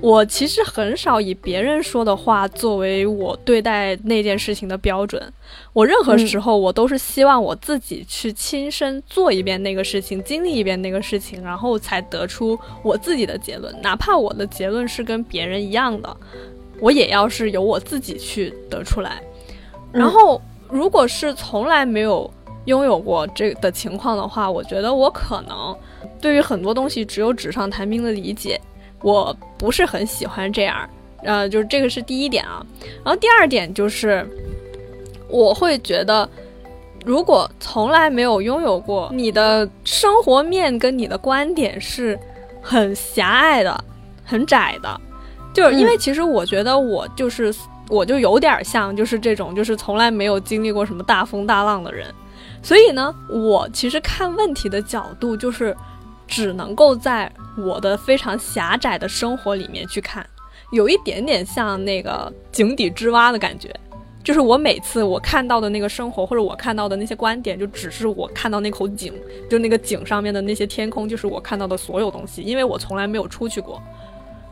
[0.00, 5.32] 我其实很少以别人说的话作为我对待那件事情的标准。
[5.72, 16.14] 我任何时候我都是希望我自己去亲身做一遍那个事情，经历一遍那个事情，然后才得出我自己的结论，哪怕我的结论是跟别人一样的。
[16.80, 19.22] 我也要是由我自己去得出来，
[19.92, 22.30] 然后如果是从来没有
[22.64, 25.76] 拥有过这的情况的话，我觉得我可能
[26.20, 28.60] 对于很多东西只有纸上谈兵的理解，
[29.02, 30.88] 我不是很喜欢这样。
[31.22, 32.64] 呃，就是这个是第一点啊。
[33.04, 34.26] 然后第二点就是，
[35.28, 36.28] 我会觉得，
[37.04, 42.18] 如果从来没有拥有过，你的生活面跟你的观点是
[42.62, 43.84] 很狭隘的、
[44.24, 45.00] 很窄的。
[45.52, 47.52] 就是因为其实我觉得我就是
[47.88, 52.06] 我就有点像就是这种就是从来没有经历过什么大风大浪的人，
[52.62, 55.76] 所以呢，我其实看问题的角度就是
[56.28, 60.24] 只能够在我的非常狭窄的生活里面去看，
[60.70, 63.74] 有一点点像那个井底之蛙的感觉，
[64.22, 69.12] 就是我每次我看到的那个生活或者我看到的那些观点，就只是我看到那口井，
[69.50, 73.82] 就那个井上面的那些天空，就是我看到的所有东西，因为我从来没有出去过，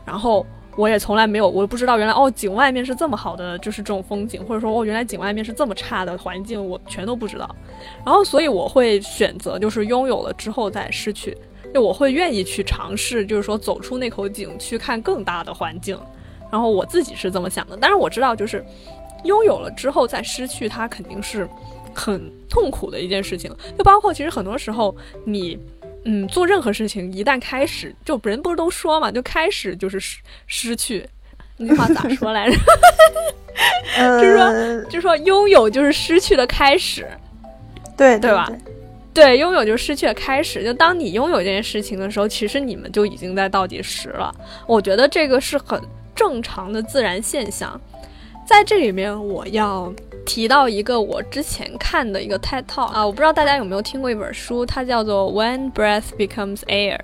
[0.05, 0.45] 然后。
[0.79, 7.53] 我也从来没有，我不知道原来哦，井外面是这么好的，就是这种风景，或者说哦，原来井外面是这么差的环境，我全都不知道。
[8.05, 11.37] 然后，所以我会选择就是拥有了之后再失去，
[11.73, 15.99] 就我会愿意去尝试，就是说走出那口井去看更大的环境。
[16.49, 18.63] 然后我自己是这么想的，但是我知道就是
[19.25, 21.45] 拥有了之后再失去，它肯定是
[21.93, 23.53] 很痛苦的一件事情。
[23.77, 25.59] 就包括其实很多时候你。
[26.05, 31.07] 嗯，做任何事情一旦开始，就人不是都说嘛，就开始就是失失去。
[31.57, 32.55] 那句话咋说来着？
[34.21, 37.05] 就是说，就是说，拥有就是失去的开始，
[37.97, 38.49] 对对吧？
[39.13, 40.63] 对，拥有就是失去的开始。
[40.63, 44.33] 就当你拥有这件事情的时候，其实你们就已经在倒计时了。
[44.65, 45.81] 我觉得这个是很
[46.15, 47.79] 正常的自然现象。
[48.47, 49.93] 在这里面，我要。
[50.29, 56.99] 提到一个我之前看的一个 TED Talk 啊，我不知道大家有没有听过一本书，它叫做《When Breath Becomes Air》，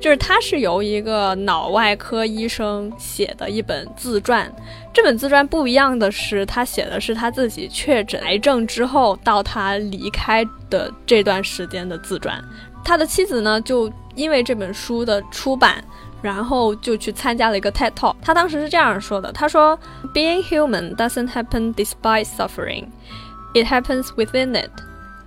[0.00, 4.50] 就是它是由一个脑外科医生写的一本自传。
[4.90, 12.42] 这本自传不一样的是，他写的是他自己确诊癌症之后到他离开的这段时间的自传。
[12.82, 15.84] 他的妻子呢，就因为这本书的出版。
[16.22, 19.78] 然后就去参加了一个 TED Talk，他当时是这样说的：“他说
[20.14, 22.86] ，Being human doesn't happen despite suffering,
[23.54, 24.70] it happens within it。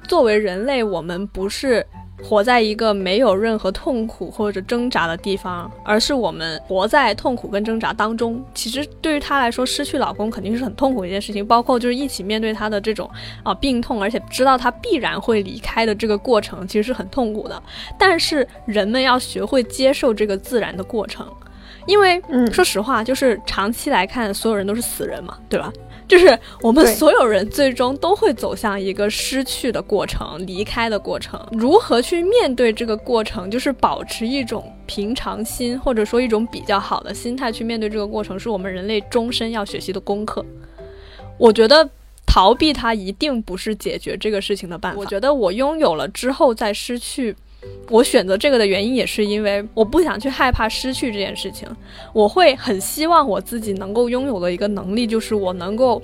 [0.08, 1.86] 作为人类，我们不是。”
[2.23, 8.43] 活在一个没有任何痛苦或者挣扎的地方，而是我们活在痛苦跟挣扎当中。
[8.54, 13.10] 其实对于她来说，失去老公肯定是很痛苦一件事情，包括就是一起面对她的这种
[13.43, 17.62] 啊病痛，而且知道她必然会离开的这个过程，其实是很痛苦的。
[17.97, 21.28] 但是人们要学会接受这个自然的过程，
[21.86, 25.71] 因为说实话，就是长期来看，所有人都是死人嘛，对吧？
[26.08, 31.39] 就是我们所有人最终都会走向一个失去的过程、离开的过程。
[31.52, 40.46] 如何去面对这个过程，就是保持一种平常心，或者说一种比较好的心态去面对这个过程，是我们人类终身要学习的功课。
[41.38, 41.90] 我觉得
[42.25, 45.00] 逃避它一定不是解决这个事情的办法。
[45.00, 47.36] 我觉得我拥有了之后再失去。
[47.90, 51.68] 我选择这个的原因也是因为我不想去害怕失去这件事情，
[52.13, 56.02] 我会很希望我自己能够拥有的一个能力，就是我能够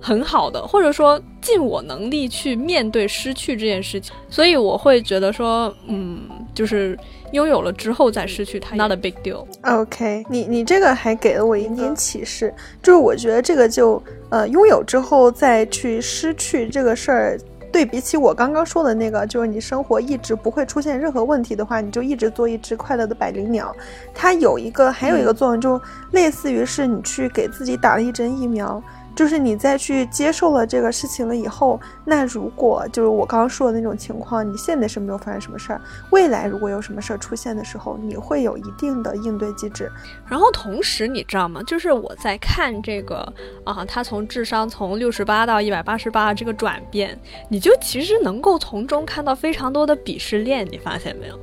[0.00, 4.14] 很好的，或者说尽我能力去面对失去这件事情。
[4.28, 6.20] 所以我会觉得说，嗯，
[6.54, 6.98] 就是
[7.32, 9.46] 拥有了之后再失去它，not a big deal。
[9.62, 12.52] OK，你你这个还给了我一点启示，
[12.82, 17.40] 就是我觉得这个就呃拥有之后再去失去这个事儿，
[17.74, 23.74] 对比起我刚刚说的那个，就是你生活一直不会出现任何问题的话，你就一直做一只快乐的百灵鸟。
[24.14, 28.80] 它有一个还有一个作用，就类似于是你去给自己打了一针疫苗。
[29.14, 39.90] 就是你再去接受了这个事情了以后，那如果就是我刚刚说的那种情况，你现在是没有发生什么事儿，未来如果有什么事儿出现的时候，你会有一定的应对机制。
[40.26, 41.62] 然后同时，你知道吗？
[41.64, 43.32] 就是我在看这个
[43.64, 51.38] 啊，他从智商从六十八到一百八十八这个转变，你就其实能够从中看到非常多的鄙视链，你发现没有？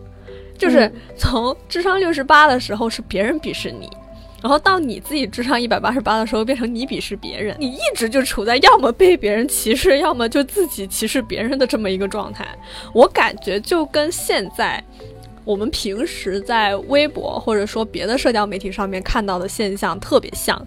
[0.57, 3.89] 就是嗯从智商六十八的时候是别人鄙视你。
[4.41, 12.47] 然后到你自己智商一百八十八的时候，变成你鄙视别人，你一直就处在要么被别人歧视，要么就自己歧视别人的这么一个状态。
[12.93, 14.83] 我感觉就跟现在
[15.45, 20.59] 我们平时在微博或者说别的社交媒体上面看到的现象特别像。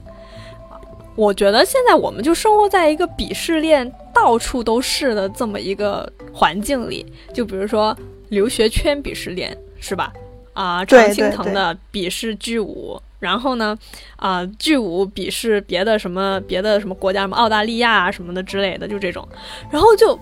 [1.17, 7.97] 我觉得现在我们就生活在一个鄙视链到处都是的这么一个环境里，就比如说
[8.31, 10.13] 留学圈鄙视链，是吧？
[10.55, 13.77] 啊、对常青藤的鄙视剧舞，然后呢，
[14.17, 19.27] 啊、剧舞鄙视别的什么别的什么国家，什么澳大利亚啊什么的之类的，就这种，
[19.71, 20.19] 然后就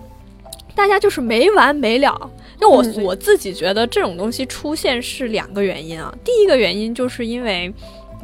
[0.76, 2.30] 大家就是没完没了。
[2.60, 7.74] 那我、嗯我自己觉得这种东西出现是两个原因啊，第一个原因就是因为。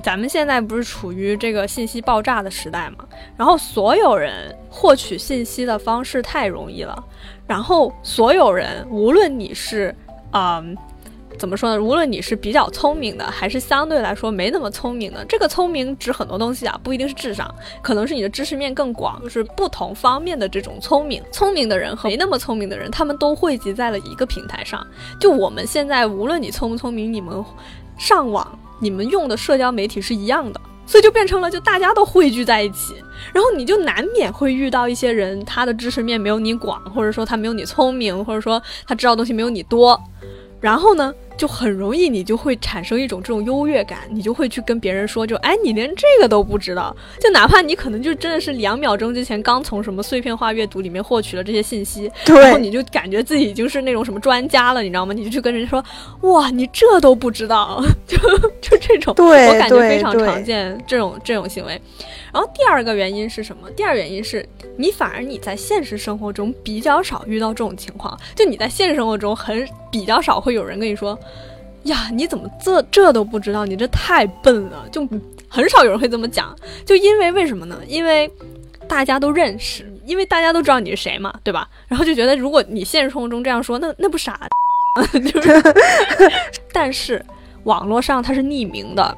[0.01, 3.05] 咱们现在不是处于这个信息爆炸的时代嘛，
[3.37, 6.97] 然后所有人获取信息的方式太容易了，
[7.49, 9.93] 然后所有人无论你是
[10.31, 10.79] 嗯。
[11.39, 11.82] 怎么说呢？
[11.82, 17.49] 无论你是比较聪明的，还是相对来说没那么聪明的，这个聪明指很多东西啊，不一定是智商，
[17.80, 21.22] 可能是你的知识面更广，就是不同方面的这种聪明。
[21.30, 24.84] 聪明的人和没那么聪明的人，他们都汇集在了一个平台上。
[25.20, 27.45] 就我们现在，无论你聪不聪明，你们
[27.97, 30.61] 上网，你们用的社交媒体是一样的。
[30.86, 32.95] 所以就变成了，就大家都汇聚在一起，
[33.34, 40.03] 然后你就难免会遇到一些人，他的知识面没有你广，或者说他没有你聪明，或者说他知道东西没有你多，
[40.62, 55.14] 然后呢，就很容易你就会产生一种这种优越感，你就会去跟别人说，就哎，你连这个都不知道，就哪怕你可能就真的是两秒钟之前刚从什么碎片化阅读里面获取了这些信息，然后，你就感觉自己已经是那种什么专家了，你知道吗？
[55.14, 55.84] 你就去跟人家说，
[56.32, 58.18] 哇，你这都不知道， 就
[58.61, 61.80] 就这种，对我感觉非常常见这种这种行为。
[62.32, 63.70] 然后第二个原因是什么？
[63.70, 71.18] 第二个原因是你反而你在现实生活中比较少遇到这种情况，就你在现实生活中很比较少会有人跟你说，
[71.85, 73.64] 呀，你怎么这这都不知道？
[73.64, 75.07] 你这太笨了，就
[75.49, 76.55] 很少有人会这么讲。
[76.85, 77.81] 就因为为什么呢？
[77.87, 78.31] 因为
[78.87, 81.68] 大家都认识，因为大家都知道你是谁嘛，对吧？
[81.87, 84.39] 然后就觉得如果你现实生活中这样说，那那不傻，
[85.12, 85.62] 就是。
[86.72, 87.24] 但是
[87.64, 89.16] 网络上它是匿名的，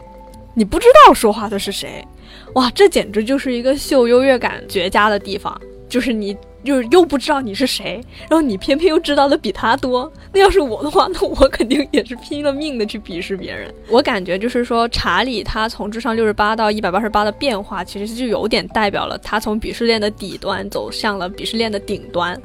[0.55, 2.07] 你不知道说话的是谁，
[2.55, 5.61] 哇，这简直就是一个秀优越感绝佳的地方，
[5.91, 6.35] 就是你。
[6.63, 10.13] 就是又不知道你是谁，然后你偏偏又知道的比他多。
[10.31, 13.75] 那要是我的话， 那我肯定也是拼了命的去鄙视别人。
[13.89, 22.39] 我感觉就是说，查理他从智商六十八到一百八十八的变化，其实就有点代表了他从鄙视链的底端走向了鄙视链的顶端，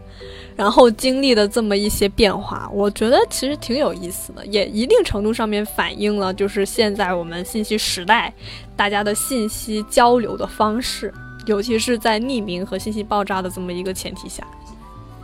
[0.56, 8.34] 然后经历的这么一些变化，我觉得其实挺有意思的，也一定程度上面反映了就是现在我们信息时代
[8.78, 11.14] 大家的信息交流的方式。
[11.46, 14.44] 尤其是在匿名和信息爆炸的这么一个前提下，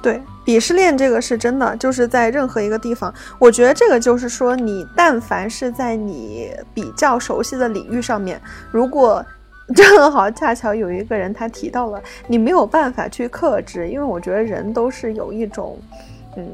[0.01, 8.41] 对，鄙视链这个是真的，就是在任何一个地方，我觉得这个就是说，你但凡是在你比较熟悉的领域上面，
[8.71, 9.23] 如果
[9.75, 15.79] 正好恰巧有一个人他提到了，你没有办法去克制，因为我觉得人都是有一种，
[16.35, 16.45] 嗯，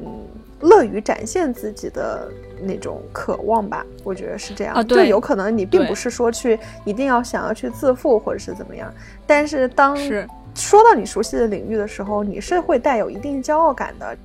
[0.60, 2.30] 乐于展现自己的
[2.62, 4.76] 那种渴望吧，我觉得是这样。
[4.76, 8.94] 啊对就有可能你并不是说去一定要想要去自负或者是怎么样，
[9.28, 14.18] 但是当是说到你熟悉的领域的时候，你是会带有一定骄傲感的。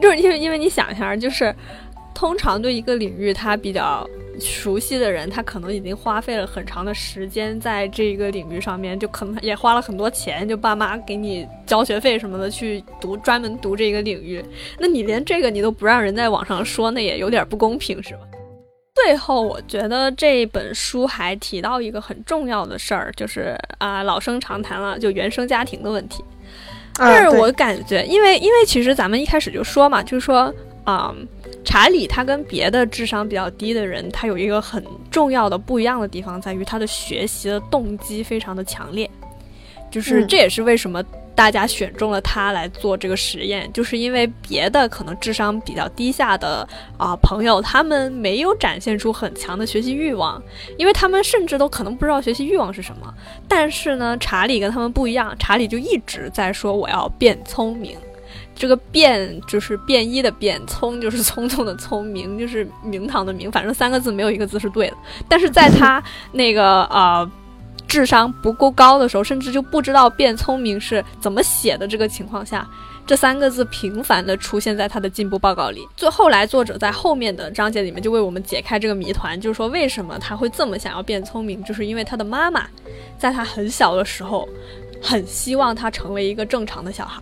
[0.00, 1.54] 就是因为因为你想一下，就是
[2.14, 4.08] 通常对一个领域他比较
[4.38, 14.42] 熟悉的人，他可能已经花费了很长的时间在这个领域上面，就可能也花了很多钱，就爸妈给你交学费什么的去读专门读这个领域。
[14.78, 18.20] 那你连这个你都不让人在网上说，那也有点不公平，是吧？
[19.04, 26.24] 最后，我觉得这本书还提到一个很重要的事儿，就是啊，老生常谈了，就原生家庭的问题。
[26.94, 31.14] 但是我感觉，因为因为其实咱们一开始就说嘛，就是说啊、
[31.64, 39.08] 查理他跟别的智商比较低的人，他有一个很重要的不一样的地方，在于他的学习的动机非常的强烈。
[39.90, 41.02] 就是嗯这也是为什么
[41.42, 46.64] 大家选中了他来做这个实验，就是因为别的可能智商比较低下的
[46.96, 50.40] 啊朋友，他们没有展现出很强的学习欲望，
[50.78, 53.12] 因为他们甚至都可能不知道学习欲望是什么。
[53.48, 57.96] 但是呢，查理跟他们不一样，查理就一直在说我要变聪明。
[58.54, 64.96] 这个变就是变一的变，聪就是聪聪的聪，明就是名堂的名，反正三个字没有一个字是对的。
[65.28, 67.28] 但是在他那个呃
[67.92, 72.66] 智商不够高的时候，甚至就不知道变聪明是怎么写的这个情况下，
[73.06, 75.86] 这三个字频繁地出现在他的进步报告里。
[75.94, 82.66] 最后来，作者在后面的章节里面就为我们解开这个谜团，就是说为什么他会这么想要变聪明，就是因为他的妈妈
[83.18, 84.48] 在他很小的时候
[85.02, 87.20] 很希望他成为一个正常的小孩。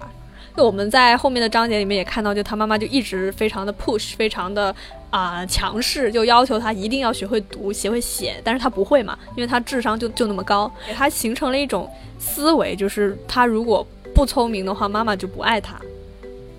[0.60, 4.74] 我们在后面的章节里面也看到，就他妈妈就一直非常的 push，非常的
[5.10, 15.80] 啊强势，就要求他一定要学会读，学会写，但是他不会嘛，因为他智商就就那么高，给他形成了一种思维，就是他如果不聪明的话，妈妈就不爱他。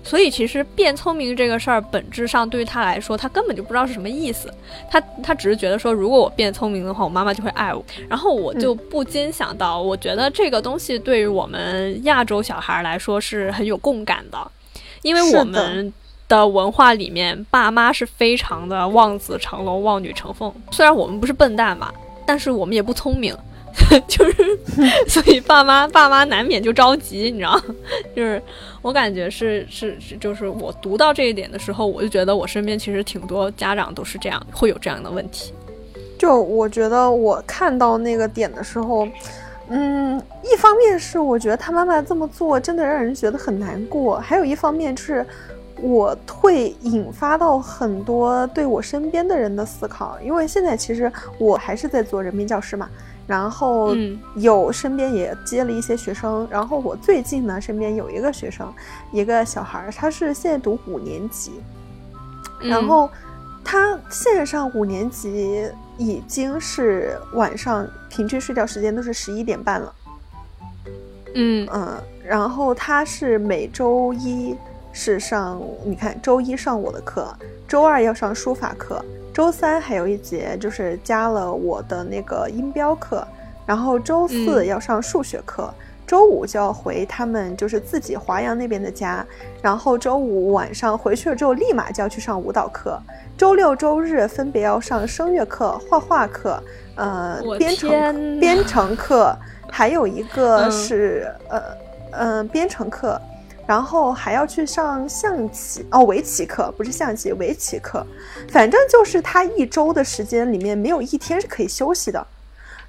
[0.04, 4.52] 所以其实变聪明这个事儿，本质上对于他来说，他根本就不知道是什么意思。
[4.90, 7.84] 他他只是觉得说，如果我变聪明的话，我妈妈就会爱我。
[8.08, 14.50] 然后我就不禁想到，我觉得这个东西对于我们亚洲小孩来说是很有共感的，
[15.02, 15.92] 因为我们
[16.28, 20.52] 的文化里面，爸妈是非常的望子成龙、望女成凤。
[20.70, 21.92] 虽然我们不是笨蛋嘛，
[22.26, 23.34] 但是我们也不聪明。
[24.06, 24.58] 就是，
[25.08, 27.60] 所以爸妈爸妈难免就着急，你知道？
[28.14, 28.40] 就是
[28.82, 35.52] 我感觉是 是，就是我读到这一点的时候，我就觉得我身边其实挺多家长都是这样，会有这样的问题。
[36.18, 39.08] 就我觉得我看到那个点的时候，
[39.68, 45.26] 嗯，一方面是我觉得他妈妈这么做真的让人觉得很难过，还有一方面就是
[45.80, 52.88] 我会引发到很多对我身边的人的思考，因为现在其实我还是在做人民教师嘛。
[53.26, 53.94] 然后
[54.34, 58.72] 有身边也接了一些学生，然后我最近呢，身边有一个学生，
[59.12, 61.52] 一个小孩儿，他是现在读五年级，
[62.60, 63.08] 然后
[63.64, 65.68] 他线上五年级
[65.98, 69.94] 已经是晚上平均睡觉时间都是十一点半了，
[71.34, 74.56] 嗯嗯，然后他是每周一
[74.92, 77.32] 是上，你看周一上我的课，
[77.68, 79.02] 周二要上书法课。
[79.32, 83.26] 周三还有一节，就是加了我的那个音标课，
[83.64, 85.72] 然后周四要上数学课，
[86.06, 89.24] 周五就要回他们就是自己华阳那边的家，
[89.62, 93.00] 然后周五晚上回去了之后，立马就要去上舞蹈课，
[93.36, 96.62] 周六周日分别要上声乐课、画画课，
[96.96, 99.34] 呃，编程编程课，
[99.70, 101.62] 还有一个是呃
[102.10, 103.18] 呃编程课。
[103.66, 108.04] 然后还要去上象棋哦，围棋课不是象棋，围棋课，
[108.48, 112.26] 反正就是他一周的时间里面没有一天是可以休息的。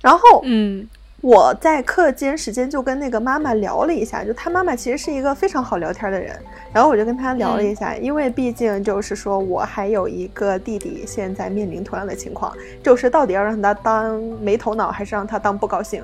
[0.01, 0.85] 然后，嗯，
[1.21, 6.37] 我在课间时间就跟那个妈妈聊了一下，就他妈妈其实是一个非常好聊天的人。
[6.73, 12.51] 然后我就跟他聊了一下，因为毕竟就是说我还有一个弟弟，现在面临同样的情况，
[12.83, 16.03] 就是到底要让他当没头脑，还是让他当不高兴。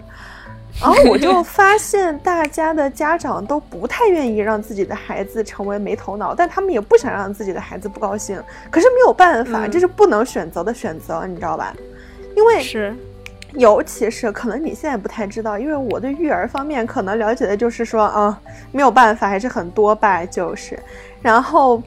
[0.81, 8.41] 然后我就发现，大家的家长都不太愿意让自己的孩子成为没头脑，但他们也不想让自己的孩子不高兴。
[8.71, 11.75] 可是没有办法，这是不能选择的选择，你知道吧？
[12.37, 12.95] 因为是，
[13.55, 18.39] 尤其是可能你现在不太知道，因为我对育儿方面可能了解的就是说，啊，
[18.71, 20.79] 没有办法，还是很多吧，就是。
[21.21, 21.83] 然后，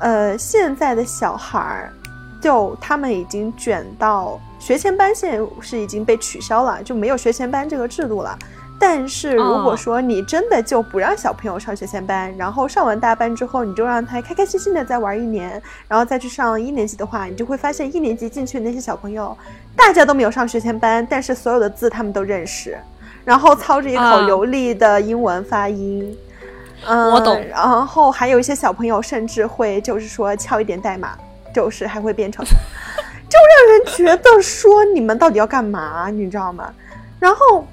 [0.00, 1.92] 呃，现在的小孩儿，
[2.40, 4.40] 就他们已经卷到。
[4.64, 8.34] 学前班现在是已经被取消了，就没有学前班这个制度了。
[8.80, 19.36] 但是如果说你真的就不让小朋友上学前班，然后上完大班之后，你就让他开开心心的再玩一年，然后再去上一年级的话，你就会发现一年级进去的那些小朋友，
[19.76, 22.78] 大家都没有上学前班，但是所有的字他们都认识，
[23.22, 26.16] 然后操着一口流利的英文发音。
[26.86, 27.38] 嗯， 我懂。
[27.50, 31.10] 然后还有一些小朋友甚至会就是说敲一点代码，
[31.54, 32.42] 就是还会编程。
[33.34, 36.72] 就让人觉得说你们到底要干嘛，你知道吗？
[37.18, 37.66] 然后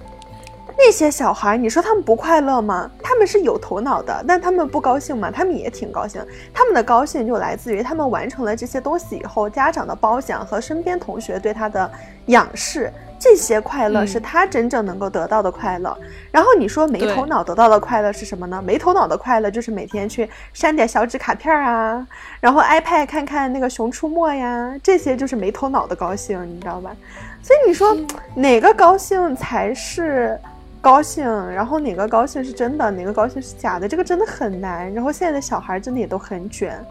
[0.75, 2.89] 那些小孩，你说他们不快乐吗？
[3.03, 5.29] 他们是有头脑的，但他们不高兴吗？
[5.29, 6.25] 他们也挺高兴。
[6.51, 11.91] 他们的高兴就来自于他们完成了这些东西以后，家长的褒奖和身边同学对他的
[12.25, 12.91] 仰视。
[13.21, 15.95] 这些快乐是他真正能够得到的快乐。
[16.31, 18.59] 然后你说没头脑得到的快乐是什么呢？
[18.65, 22.07] 没头脑的快乐就是每天去删点小纸卡片啊，
[22.39, 26.95] 然后 iPad 看看那个《熊出没》呀，这些就是没头脑的高兴，你知道吧？
[27.43, 27.95] 所以你说
[28.33, 30.39] 哪个高兴才是
[30.81, 31.23] 高兴？
[31.51, 33.87] 然后哪个高兴是真的，哪个高兴是假的？
[33.87, 34.91] 这个真的很难。
[34.95, 36.83] 然后现在的小孩真的也都很卷，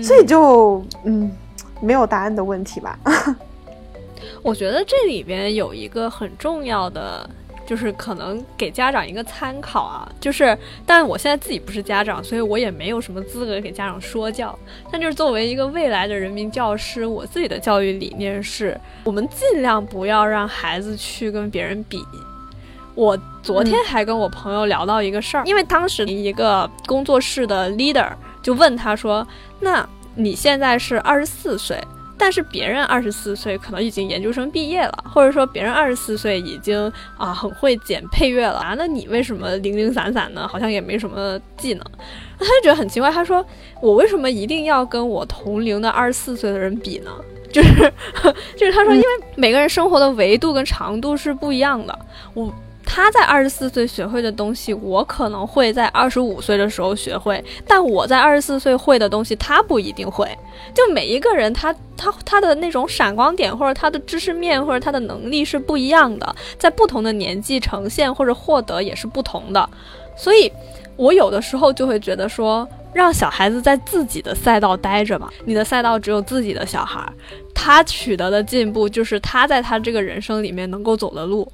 [0.00, 1.28] 所以就嗯，
[1.80, 2.96] 没有答案的问题吧。
[4.42, 7.28] 我觉得这里边有一个很重要的
[7.66, 10.08] 就是可能给家长一个参考啊。
[10.20, 14.56] 就是，但我现在自己不是家长，所以我也没有什么资格给家长说教。
[14.90, 21.98] 但就是作为一个未来的人民教师，我自己的教育理念是，我们尽量不要让孩子去跟别人比。
[22.94, 28.10] 我昨天还跟我朋友聊到一个事儿，因为当时一个工作室的 leader
[28.40, 29.26] 就问他说
[29.60, 31.78] ：“那你现在是二十四岁？”
[32.18, 40.48] 但是别人二十四岁可能已经研究生毕业了，或者说别人二十四岁已经啊很会剪配乐了啊，那你为什么零零散散呢？
[40.48, 41.84] 好像也没什么技能，
[42.38, 43.10] 他就觉得很奇怪。
[43.10, 43.44] 他说
[43.82, 47.10] ：“我为什么一定要跟我同龄的二十四岁的人比呢？”
[47.52, 47.92] 就是
[48.56, 49.06] 就是他说，因为
[49.36, 51.98] 每个人生活的维度跟长度是不一样的。
[52.34, 52.52] 我。
[52.88, 60.26] 他在二十四岁学会的东西，我可能会在二十五岁的时候学会，但我在二十四岁会的东西，他不一定会。
[60.72, 69.68] 就每一个人，他他他的那种闪光点，或者他的知识面，或者他的能力是不一样的，在不同的年纪呈现或者获得也是不同的。
[70.16, 70.50] 所以，
[70.96, 75.30] 我有的时候就会觉得说，让小孩子在自己的赛道待着吧。
[75.44, 77.06] 你的赛道只有自己的小孩，
[77.52, 81.46] 他取得的进步就是他在他这个人生里面能够走的路。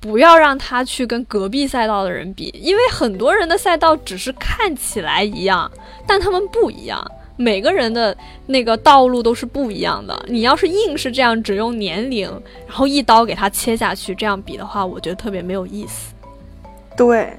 [0.00, 5.70] 不要让他去跟隔壁赛道的人比，因为很多人的赛道只是看起来一样，
[6.06, 7.04] 但他们不一样。
[7.38, 8.16] 每个人的
[8.46, 10.24] 那个道路都是不一样的。
[10.26, 12.30] 你要是硬是这样只用年龄，
[12.66, 16.14] 然后一刀给他切下去，这样比的话，我觉得特别没有意思。
[16.96, 17.36] 对。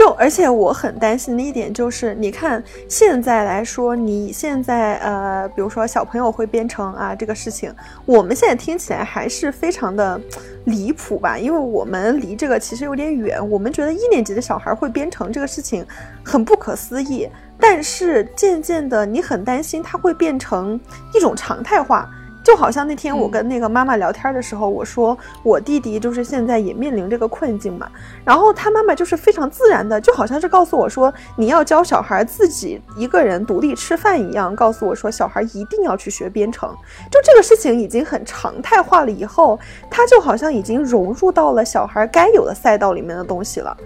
[0.00, 7.70] 就而且我很担心的一点就是，你看现在来说，你现在呃，比如说小朋友会编程啊，这个事情，
[8.06, 10.18] 我们现在听起来还是非常的
[10.64, 11.36] 离谱吧？
[11.36, 15.84] 因为我们离这个其实有点远，我们觉得一年级的小孩会编程这个事情
[16.24, 17.28] 很不可思议，
[17.58, 20.80] 但是渐渐的，你很担心它会变成
[21.14, 22.08] 一种常态化。
[22.50, 27.88] 就好像那天我跟那个妈妈聊天的时候，我说我弟弟就是现在也面临这个困境嘛，
[28.24, 36.68] 然后他妈妈就是非常自然的，就好像是告诉我说你要教小孩自己一个人独立吃饭一样，告诉我说小孩一定要去学编程，
[37.08, 39.56] 就这个事情已经很常态化了，以后
[39.88, 43.76] 他就好像已经融入到了小孩该有的赛道里面的东西了。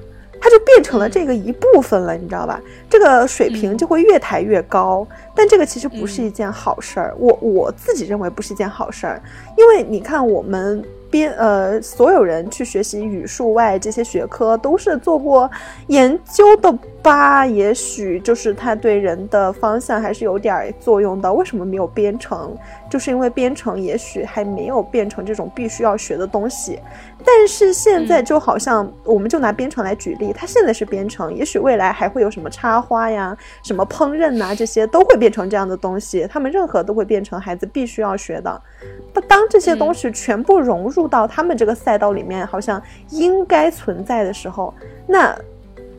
[0.40, 2.60] 它就变成了这个一部分了，你知道吧？
[2.88, 7.14] 这个水平就会越抬越高，但这个其实不是一件好事儿。
[7.18, 9.22] 我我自己认为不是一件好事儿，
[9.56, 10.84] 因为你看我们。
[11.10, 15.48] 编呃，所有人去学习语数外这些学科都是做过
[15.86, 17.46] 研究的吧？
[17.46, 21.32] 也许就是它对人的方向还是有点作用的。
[21.32, 22.52] 为什么没有编程？
[22.90, 26.80] 就是因为编程也许还没有变成这种必须要学的东西。
[27.26, 36.26] 但是现在就好像，我们就拿编程来举例，它现在是编程，也许未来还会有什么插花呀、什么烹饪呐，这些都会变成这样的东西。
[36.30, 38.60] 他们任何都会变成孩子必须要学的。
[39.26, 44.72] 当这些东西全部融入到他们这个赛道里面，好像应该存在的时候，
[45.06, 45.34] 那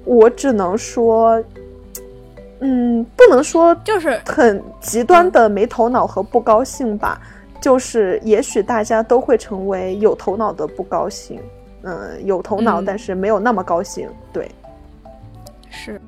[0.03, 1.43] 我只能说，
[2.59, 7.19] 嗯，不能说就是很极端的没头脑和不高兴吧，
[7.61, 11.39] 就是也许大家都会成为有头脑的不高兴，
[11.83, 14.49] 嗯，有头脑但是没有那么高兴，对，
[15.69, 15.99] 是。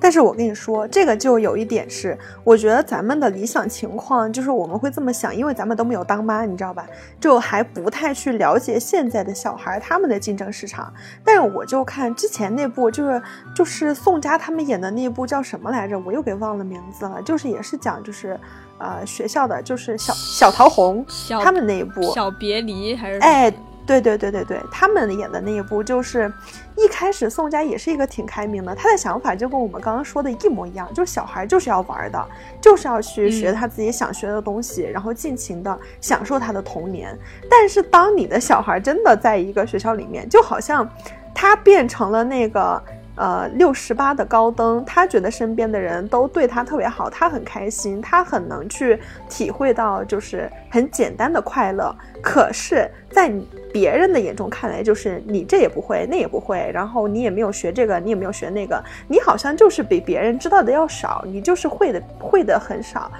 [0.00, 6.86] 但是我跟你说，这个就有一点是，我觉得咱们的理想情况就是我们会这么想，因为咱们都没有当妈，你知道吧？
[7.20, 10.90] 就还不太去了解现在的小孩他们的竞争市场。
[11.22, 13.22] 但是我就看之前那部，就是
[13.54, 15.98] 就是宋佳他们演的那部叫什么来着？
[15.98, 17.20] 我又给忘了名字了。
[17.20, 18.40] 就是也是讲就是
[18.78, 21.04] 呃学校的，就是小小桃红
[21.42, 23.52] 他们那一部小别离还是哎。
[23.86, 26.28] 对对对对对，他们演的那一部就是，
[26.76, 32.28] 一开始宋佳也是一个挺开明的，他的想法就跟我们刚刚说的一模一样，就是小孩就是要玩的，
[32.60, 37.16] 就是要去学他自己想学的东西，然后尽情的享受他的童年。
[37.48, 40.90] 但是当你的小孩真的在一个学校里面，就好像
[41.32, 42.82] 他变成了那个。
[43.16, 51.96] 呃，六十八的高登，他觉得身边的人都对他特别好，他很开心，他很能去体会到就是很简单的快乐。
[52.22, 53.32] 可是，在
[53.72, 63.10] 别人的眼中看来，就是你这也不会，那也不会，然后你也没有学这个，你也没有学那个，你好像就是比别人知道的要少，你就是会的会的很少，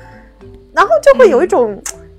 [0.75, 1.75] 然后就会有一种，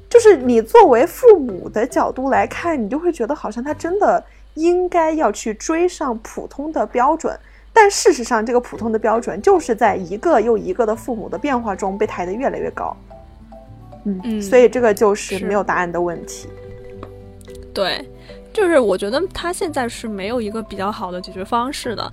[0.10, 4.24] 就是你作为父母的角度来看，你就会觉得好像他真的
[4.56, 7.38] 应该要去追上普通的标准。
[7.80, 12.98] 但事实上，这个普通的标准就是在一个又一个的父母的变化中被抬得越来越高。
[14.06, 16.50] 嗯嗯，所以这个就是没有答案的问题。
[17.72, 18.04] 对，
[18.52, 22.12] 就是我觉得他现在是没有一个比较好的解决方式的。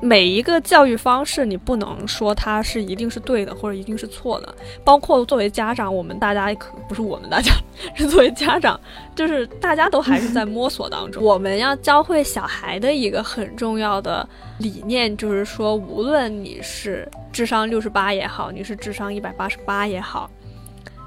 [0.00, 4.54] 每一个教育方式，你不能说它是一定是对的，或者一定是错的。
[4.84, 7.52] 包括作为家长，我们大家可不是我们大家，
[7.94, 8.78] 是作为家长，
[9.16, 11.22] 就是大家都还是在摸索当中。
[11.22, 14.26] 我们要教会小孩的一个很重要的
[14.58, 20.30] 理念，就是说，无论你是智商六十八也好，你是智商一百八十八也好，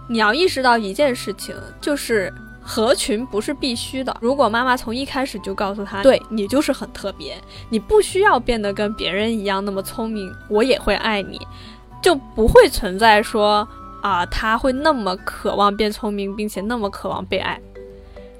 [0.09, 2.33] 你要意识到一件事情，就是。
[2.61, 4.15] 合群不是必须的。
[4.21, 7.35] 如果妈妈从一开始就告诉他，对你就是很特别，
[7.69, 11.39] 你不需要变得跟别人一样那么聪明，我也会爱你，
[12.01, 13.67] 就不会存在说
[14.01, 17.59] 啊，他会那么渴望变聪明，并且那么渴望被爱。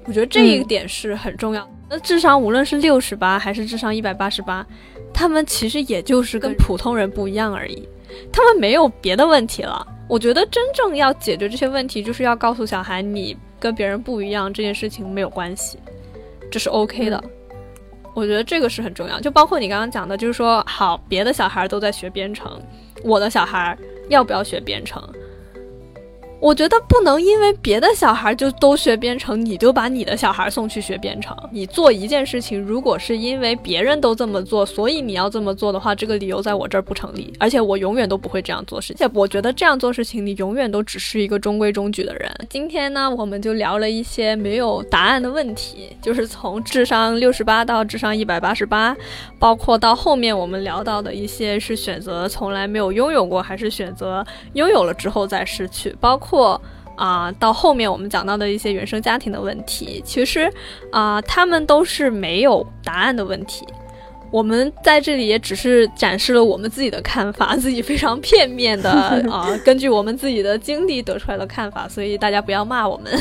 [0.04, 1.68] 我觉得这一点是很重要。
[1.90, 4.66] 那智商无论是六十八还是智商一百八十八，
[5.12, 7.88] 他们其实也就是跟普通人不一样而已，
[8.32, 9.86] 他们没有别的问题了。
[10.08, 13.36] 我觉得真正要解决这些问题，就是要告诉小孩你。
[13.62, 15.78] 跟别人不一样这件事情没有关系，
[16.50, 17.22] 这是 OK 的。
[18.12, 19.20] 我觉得这个是很重要。
[19.20, 22.60] 就包括你刚刚讲的，就是说，好，别的小孩都在学编程，
[23.04, 25.00] 我的小孩要不要学编程？
[26.42, 31.36] 我觉得不能因为别的小孩就都学编程，你就把你的小孩送去学编程。
[31.52, 37.32] 你做一件事情，如果是因为别人都这么做，所以你要这么做的话，这个理由在我这儿不成立。
[37.38, 39.08] 而且我永远都不会这样做事情。
[39.14, 42.28] 我觉得这样做事情，你永远都只是一个中规中矩的人。
[42.50, 48.96] 今天呢，我们就聊了一些没有答案的问题，就是从智商六十八到智商一百八十八，
[49.38, 56.31] 包括到后面我们聊到的一些是选择从来没有拥有过，还是选择拥有了之后再失去，包括。
[56.32, 56.58] 或
[56.96, 60.50] 啊，到后面我们讲到的一些原生家庭的问题，其实
[60.90, 63.66] 啊，他们都是没有答案的问题。
[64.30, 68.90] 我们在这里也只是展示了我们自己的看法，自己非常片面的
[69.30, 73.12] 啊，根据我们自己的经历得出来的看法，所以大家不要骂我们。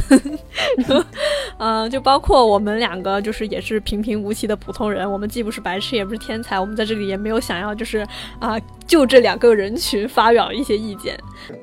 [1.58, 8.08] 嗯，就包括我们两个，就是也是平平无奇的普通人，我们既不是白痴，也不是天才，我们在这里也没有想要就是
[8.40, 8.58] 啊，
[8.92, 11.18] 就这两个人群发表一些意见。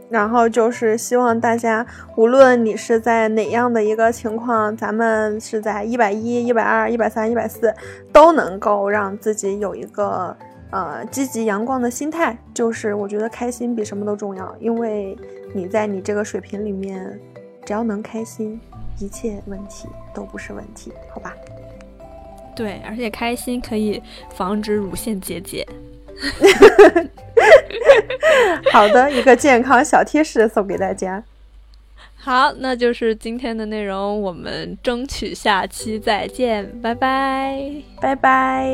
[0.09, 7.70] 然后就是希望大家，无论你是在哪样的一个情况，咱们是在一百一、一百二、一百三、一百四，
[8.11, 10.35] 都能够让自己有一个
[10.70, 12.35] 呃积极阳光的心态。
[12.55, 15.14] 就是我觉得开心比什么都重要，因为
[15.53, 17.20] 你在你这个水平里面，
[17.66, 18.59] 只要能开心，
[18.99, 21.35] 一切问题都不是问题，好吧？
[22.57, 24.03] 对，而且开心可以
[24.35, 25.66] 防止乳腺结节。
[28.73, 31.23] 好的，一个健康小贴士送给大家。
[32.21, 38.66] 好，那就是今天的内容，我们争取下期再见，拜拜，拜拜。